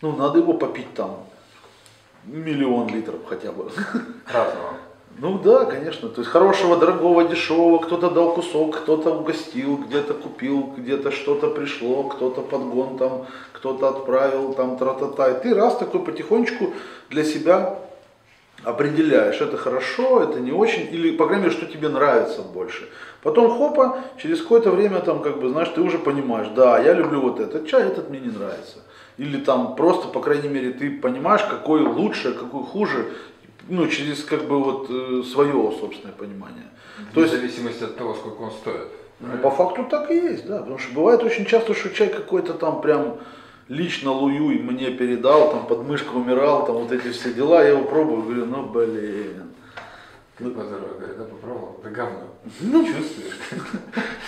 [0.01, 1.25] ну, надо его попить там
[2.26, 3.69] миллион литров хотя бы.
[4.32, 4.74] Разного.
[5.17, 6.09] Ну да, конечно.
[6.09, 12.03] То есть хорошего, дорогого, дешевого, кто-то дал кусок, кто-то угостил, где-то купил, где-то что-то пришло,
[12.03, 15.32] кто-то подгон там, кто-то отправил, там тра-та-та.
[15.32, 16.74] И ты раз такой потихонечку
[17.09, 17.78] для себя
[18.63, 22.89] определяешь, это хорошо, это не очень, или, по крайней мере, что тебе нравится больше.
[23.24, 27.22] Потом, хопа, через какое-то время, там, как бы, знаешь, ты уже понимаешь, да, я люблю
[27.22, 28.80] вот этот чай, этот мне не нравится.
[29.18, 33.12] Или там просто, по крайней мере, ты понимаешь, какой лучше, какой хуже,
[33.70, 36.66] ну, через, как бы, вот, э, свое собственное понимание.
[37.14, 38.88] То В есть, зависимости от того, сколько он стоит.
[39.20, 42.53] ну, по факту так и есть, да, потому что бывает очень часто, что чай какой-то
[42.53, 43.18] там прям
[43.68, 48.24] лично Луюй мне передал, там подмышка умирал, там вот эти все дела, я его пробую,
[48.24, 49.43] говорю, ну блин.
[50.38, 52.20] Ты по дороге, говорит, да попробовал, да говно.
[52.62, 53.38] Ну, Чувствуешь?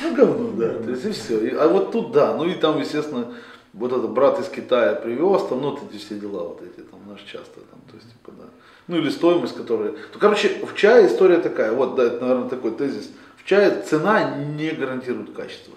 [0.03, 1.57] ну говно, да, то есть и все.
[1.57, 3.33] А вот тут да, ну и там, естественно,
[3.73, 6.99] вот этот брат из Китая привез, там, ну, вот эти все дела, вот эти там,
[7.07, 8.45] наш часто, там, то есть, типа, да.
[8.87, 9.91] Ну, или стоимость, которая...
[9.91, 13.11] Ну, короче, в чае история такая, вот, да, это, наверное, такой тезис.
[13.37, 15.73] В чае цена не гарантирует качество.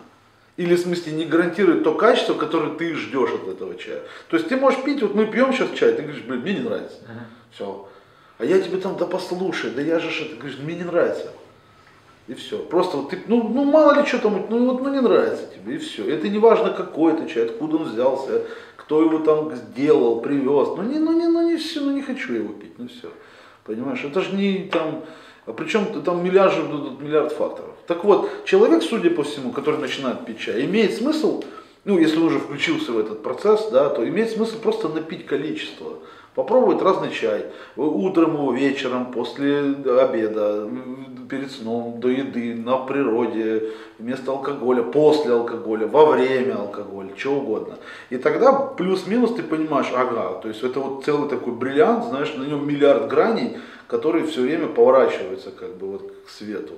[0.57, 4.03] Или, в смысле, не гарантирует то качество, которое ты ждешь от этого чая.
[4.29, 6.61] То есть ты можешь пить, вот мы пьем сейчас чай, ты говоришь, блин, мне не
[6.61, 6.99] нравится.
[7.53, 7.89] Все.
[8.39, 11.33] А я тебе там, да послушай, да я же это, говоришь, мне не нравится.
[12.29, 12.59] И все.
[12.59, 15.77] Просто вот ты, ну, ну мало ли что там, ну вот ну, не нравится тебе,
[15.77, 16.09] и все.
[16.11, 18.43] Это не важно какой это чай, откуда он взялся,
[18.77, 20.69] кто его там сделал, привез.
[20.77, 23.11] Ну не, ну не, ну не все, ну не хочу его пить, ну все.
[23.65, 25.05] Понимаешь, это же не там,
[25.47, 26.55] а причем там миллиард,
[27.01, 27.75] миллиард факторов.
[27.87, 31.45] Так вот, человек, судя по всему, который начинает пить чай, имеет смысл,
[31.85, 35.99] ну если уже включился в этот процесс, да, то имеет смысл просто напить количество.
[36.37, 37.47] Попробовать разный чай.
[37.77, 40.69] Утром его, вечером, после обеда,
[41.31, 47.77] перед сном, до еды, на природе, вместо алкоголя, после алкоголя, во время алкоголя, что угодно.
[48.11, 52.45] И тогда плюс-минус ты понимаешь, ага, то есть это вот целый такой бриллиант, знаешь, на
[52.45, 53.57] нем миллиард граней,
[53.87, 56.75] которые все время поворачиваются как бы вот к свету.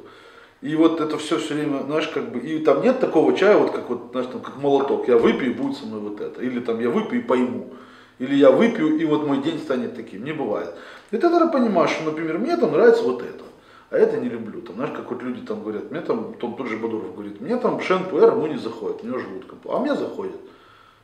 [0.61, 3.72] И вот это все все время, знаешь, как бы, и там нет такого чая, вот
[3.72, 6.61] как вот, знаешь, там, как молоток, я выпью и будет со мной вот это, или
[6.61, 7.70] там я выпью и пойму,
[8.18, 10.74] или я выпью и вот мой день станет таким, не бывает.
[11.10, 13.44] И ты тогда понимаешь, что, например, мне там нравится вот это,
[13.90, 14.60] а это не люблю.
[14.60, 17.56] Там, знаешь, как вот люди там говорят, мне там, там тот же Бадуров говорит, мне
[17.56, 20.36] там Шен Пуэр, ему не заходит, мне желудка, а мне заходит.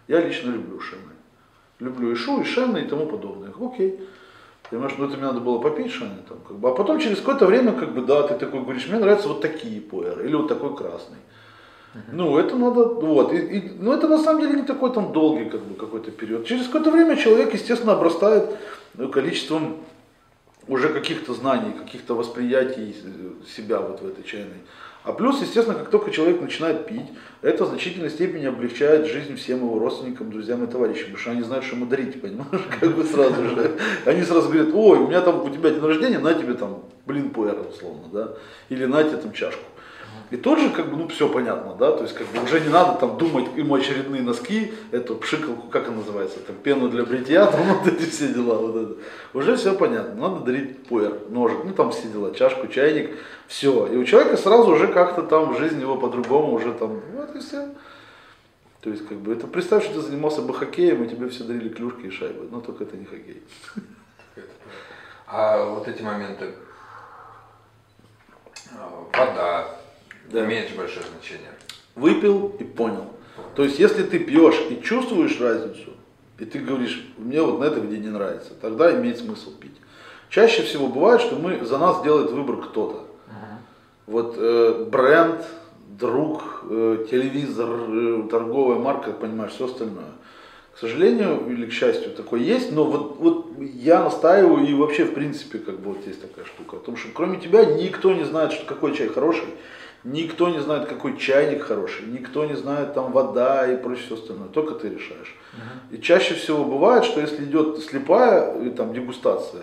[0.08, 1.02] Я лично люблю Шены.
[1.80, 3.52] Люблю и Шу, и Шены и тому подобное.
[3.60, 4.00] Окей.
[4.70, 6.70] Понимаешь, ну это мне надо было попить шаны там, как бы.
[6.70, 9.80] А потом через какое-то время, как бы, да, ты такой говоришь, мне нравятся вот такие
[9.80, 11.18] пуэры, или вот такой красный.
[12.12, 15.45] Ну, это надо, вот, и, и, ну, это на самом деле не такой там долгий,
[15.45, 16.47] как бы, какой-то период.
[16.47, 18.51] Через какое-то время человек, естественно, обрастает
[18.95, 19.76] ну, количеством
[20.66, 22.97] уже каких-то знаний, каких-то восприятий
[23.47, 24.62] себя вот в этой чайной.
[25.05, 29.59] А плюс, естественно, как только человек начинает пить, это в значительной степени облегчает жизнь всем
[29.59, 33.05] его родственникам, друзьям и товарищам, потому что они знают, что ему дарить, понимаешь, как бы
[33.05, 33.78] сразу же.
[34.07, 37.30] Они сразу говорят, ой, у меня там, у тебя день рождения, на тебе там, блин,
[37.30, 38.34] пуэр, условно, да,
[38.70, 39.62] или на тебе там чашку.
[40.35, 42.68] И тут же, как бы, ну, все понятно, да, то есть, как бы, уже не
[42.68, 47.47] надо там думать ему очередные носки, эту пшикалку, как она называется, там, пену для бритья,
[47.53, 48.97] там, вот эти все дела, вот это.
[49.32, 53.16] Уже все понятно, надо дарить пуэр, ножик, ну, там все дела, чашку, чайник,
[53.47, 53.87] все.
[53.87, 57.68] И у человека сразу уже как-то там жизнь его по-другому уже там, вот и все.
[58.80, 61.68] То есть, как бы, это представь, что ты занимался бы хоккеем, и тебе все дарили
[61.68, 63.41] клюшки и шайбы, но только это не хоккей.
[65.28, 66.57] А вот эти моменты,
[68.76, 69.84] а, вода,
[70.31, 70.45] Да.
[70.45, 71.51] имеет же большое значение.
[71.95, 73.07] Выпил и понял.
[73.55, 75.91] То есть, если ты пьешь и чувствуешь разницу,
[76.39, 79.77] и ты говоришь, мне вот на этом где не нравится, тогда имеет смысл пить.
[80.29, 83.07] Чаще всего бывает, что мы, за нас делает выбор кто-то.
[84.07, 85.47] Вот э, бренд,
[85.99, 90.12] друг, э, телевизор, э, торговая марка, понимаешь, все остальное.
[90.75, 95.14] К сожалению или к счастью, такое есть, но вот, вот я настаиваю и вообще в
[95.14, 98.53] принципе как бы вот есть такая штука, о том, что кроме тебя никто не знает,
[98.53, 99.47] что какой чай хороший,
[100.05, 104.48] никто не знает, какой чайник хороший, никто не знает там вода и прочее все остальное,
[104.48, 105.34] только ты решаешь.
[105.90, 109.62] И чаще всего бывает, что если идет слепая э, там дегустация,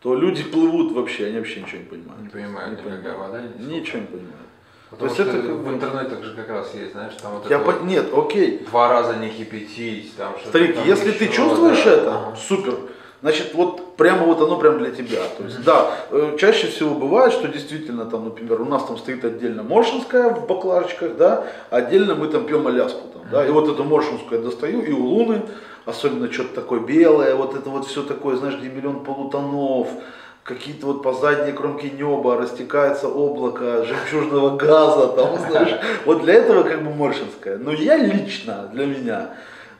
[0.00, 2.22] то люди плывут вообще, они вообще ничего не понимают.
[2.22, 3.18] Не понимают, Не понимают.
[3.18, 4.36] вода, ни Ничего не понимают.
[4.90, 7.50] Потому То есть что это как в интернетах же как раз есть, знаешь, там вот
[7.50, 8.58] Я это по- вот Нет, окей.
[8.70, 11.90] два раза не кипятить, там что-то Старик, там если ты чувствуешь да.
[11.92, 12.36] это, Ага.
[12.36, 12.78] супер.
[13.26, 15.18] Значит, вот прямо вот оно прям для тебя.
[15.36, 19.24] То есть, да, э, чаще всего бывает, что действительно там, например, у нас там стоит
[19.24, 23.82] отдельно моршинская в баклажечках, да, отдельно мы там пьем аляску там, да, и вот эту
[23.82, 25.42] моршинскую я достаю, и у луны,
[25.86, 29.88] особенно что-то такое белое, вот это вот все такое, знаешь, где миллион полутонов,
[30.44, 35.74] какие-то вот по задней кромке неба растекается облако жемчужного газа, там, знаешь,
[36.04, 37.58] вот для этого как бы моршинская.
[37.58, 39.30] Но я лично, для меня,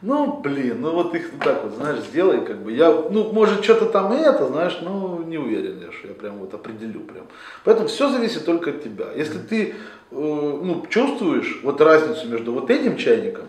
[0.06, 3.62] ну, блин, ну вот их вот так вот, знаешь, сделай, как бы, я, ну, может,
[3.64, 7.24] что-то там и это, знаешь, ну, не уверен я, что я прям вот определю прям.
[7.64, 9.06] Поэтому все зависит только от тебя.
[9.16, 9.74] Если ты, э,
[10.12, 13.46] ну, чувствуешь вот разницу между вот этим чайником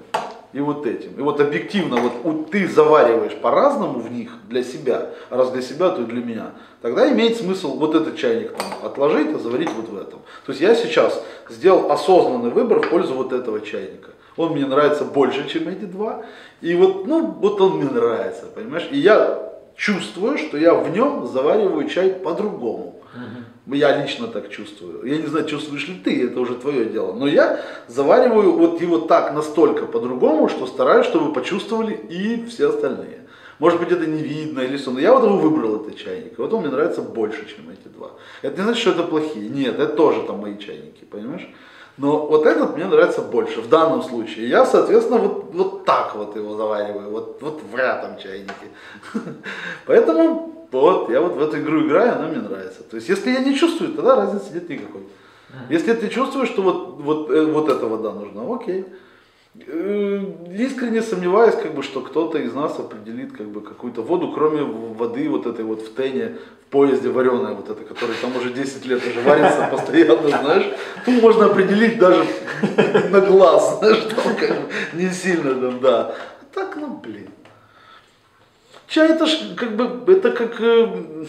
[0.54, 5.10] и вот этим, и вот объективно, вот у- ты завариваешь по-разному в них для себя,
[5.30, 6.52] а раз для себя, то и для меня,
[6.82, 10.20] тогда имеет смысл вот этот чайник там отложить, а заварить вот в этом.
[10.46, 14.10] То есть я сейчас сделал осознанный выбор в пользу вот этого чайника.
[14.38, 16.24] Он мне нравится больше, чем эти два.
[16.62, 18.88] И вот, ну, вот он мне нравится, понимаешь?
[18.92, 23.02] И я чувствую, что я в нем завариваю чай по-другому.
[23.66, 25.06] Я лично так чувствую.
[25.06, 27.14] Я не знаю, чувствуешь ли ты, это уже твое дело.
[27.14, 33.28] Но я завариваю вот его так настолько по-другому, что стараюсь, чтобы почувствовали и все остальные.
[33.60, 36.38] Может быть, это не видно или что, но я вот его выбрал, этот чайник.
[36.38, 38.12] И вот он мне нравится больше, чем эти два.
[38.44, 39.50] Это не значит, что это плохие.
[39.50, 41.50] Нет, это тоже там мои чайники, понимаешь?
[41.98, 44.48] Но вот этот мне нравится больше в данном случае.
[44.48, 48.68] Я, соответственно, вот, вот так вот его завариваю, вот, вот в этом чайнике.
[49.88, 52.84] Поэтому вот, я вот в эту игру играю, она мне нравится.
[52.84, 55.02] То есть, если я не чувствую, тогда разницы нет никакой.
[55.70, 58.86] Если ты чувствуешь, что вот, вот, э, вот эта вода нужна, окей.
[59.66, 64.64] Э, Искренне сомневаюсь, как бы, что кто-то из нас определит как бы, какую-то воду, кроме
[64.64, 68.86] воды вот этой вот в тене, в поезде вареная вот эта, которая там уже 10
[68.86, 70.66] лет уже варится постоянно, знаешь.
[71.06, 72.26] Ту можно определить даже
[73.10, 76.16] на глаз, знаешь, там как бы не сильно там, да.
[76.42, 77.30] А так, ну, блин.
[78.88, 81.26] Чай это ж как бы, это как, э,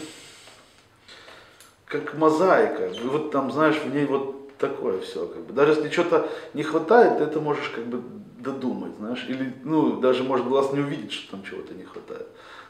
[1.86, 2.86] как мозаика.
[2.86, 5.26] И Вот там, знаешь, в ней вот такое все.
[5.26, 5.52] Как бы.
[5.52, 8.02] Даже если что-то не хватает, ты это можешь как бы
[8.38, 9.24] додумать, знаешь.
[9.28, 12.26] Или, ну, даже может глаз не увидеть, что там чего-то не хватает.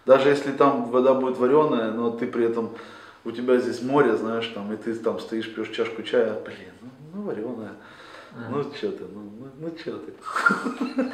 [0.06, 2.70] Даже если там вода будет вареная, но ты при этом,
[3.24, 6.88] у тебя здесь море, знаешь, там, и ты там стоишь, пьешь чашку чая, блин, ну,
[7.14, 7.72] ну вареная.
[8.50, 10.12] Ну что ты, ну, ну, ну что ты.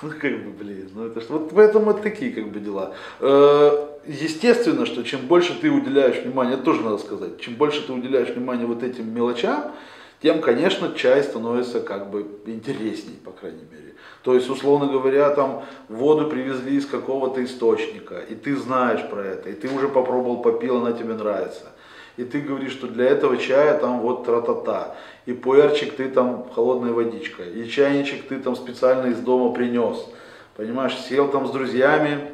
[0.00, 1.38] Ну как бы, блин, ну это что.
[1.38, 2.94] Вот поэтому вот такие как бы дела.
[3.20, 7.92] Э, Естественно, что чем больше ты уделяешь внимания, это тоже надо сказать, чем больше ты
[7.92, 9.72] уделяешь внимания вот этим мелочам,
[10.20, 13.94] тем, конечно, чай становится как бы интересней, по крайней мере.
[14.22, 19.50] То есть, условно говоря, там воду привезли из какого-то источника, и ты знаешь про это,
[19.50, 21.66] и ты уже попробовал, попил, она тебе нравится.
[22.16, 24.96] И ты говоришь, что для этого чая там вот тра-та-та.
[25.26, 27.44] И пуэрчик ты там холодная водичка.
[27.44, 30.04] И чайничек ты там специально из дома принес.
[30.56, 32.32] Понимаешь, сел там с друзьями,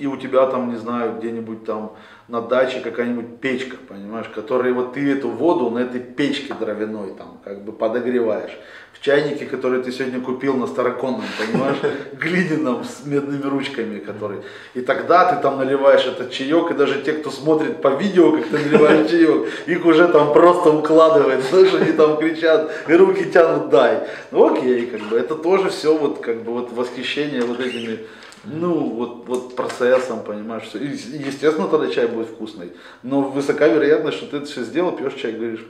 [0.00, 1.92] и у тебя там, не знаю, где-нибудь там
[2.30, 7.40] на даче какая-нибудь печка, понимаешь, которой вот ты эту воду на этой печке дровяной там
[7.44, 8.56] как бы подогреваешь.
[8.92, 11.78] В чайнике, который ты сегодня купил на староконном, понимаешь,
[12.12, 14.38] глиняном с медными ручками, который.
[14.74, 18.46] И тогда ты там наливаешь этот чаек, и даже те, кто смотрит по видео, как
[18.46, 23.70] ты наливаешь чаек, их уже там просто укладывает, знаешь, они там кричат, и руки тянут,
[23.70, 24.06] дай.
[24.30, 27.98] Ну окей, как бы, это тоже все вот как бы вот восхищение вот этими
[28.44, 30.78] ну, вот, вот процессом, понимаешь, все.
[30.78, 32.72] И, естественно, тогда чай будет вкусный.
[33.02, 35.66] Но высока вероятность, что ты это все сделал, пьешь чай, говоришь,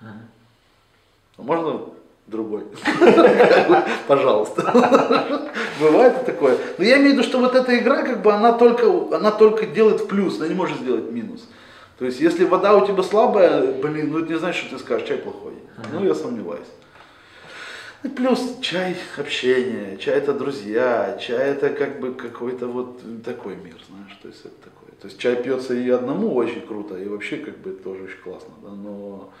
[0.00, 1.80] а можно
[2.26, 2.64] другой?
[4.08, 5.52] Пожалуйста.
[5.80, 6.58] Бывает такое.
[6.78, 9.66] Но я имею в виду, что вот эта игра, как бы, она только, она только
[9.66, 11.48] делает плюс, она не может сделать минус.
[11.98, 15.08] То есть, если вода у тебя слабая, блин, ну это не значит, что ты скажешь,
[15.08, 15.54] чай плохой.
[15.92, 16.66] Ну, я сомневаюсь.
[18.02, 24.16] Плюс чай общение, чай это друзья, чай это как бы какой-то вот такой мир, знаешь,
[24.22, 24.90] то есть это такое.
[25.00, 28.52] То есть чай пьется и одному очень круто, и вообще как бы тоже очень классно,
[28.62, 29.32] да, но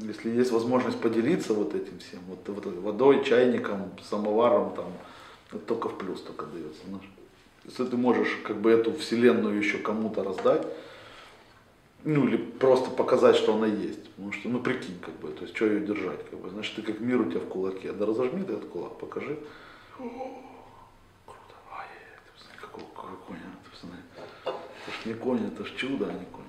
[0.00, 4.92] если есть возможность поделиться вот этим всем, вот, вот водой, чайником, самоваром, там,
[5.50, 7.08] это только в плюс только дается, знаешь.
[7.66, 10.66] Если ты можешь как бы эту вселенную еще кому-то раздать,
[12.04, 14.10] ну или просто показать, что она есть.
[14.10, 16.82] Потому что, ну прикинь, как бы, то есть что ее держать, как бы, значит, ты
[16.82, 19.38] как мир у тебя в кулаке, да разожми ты этот кулак, покажи.
[19.96, 21.86] Круто, ай,
[22.24, 24.00] ты посмотри, какой, какой конь, а, ты посмотри.
[24.44, 26.39] Это ж не конь, это ж чудо, а не конь.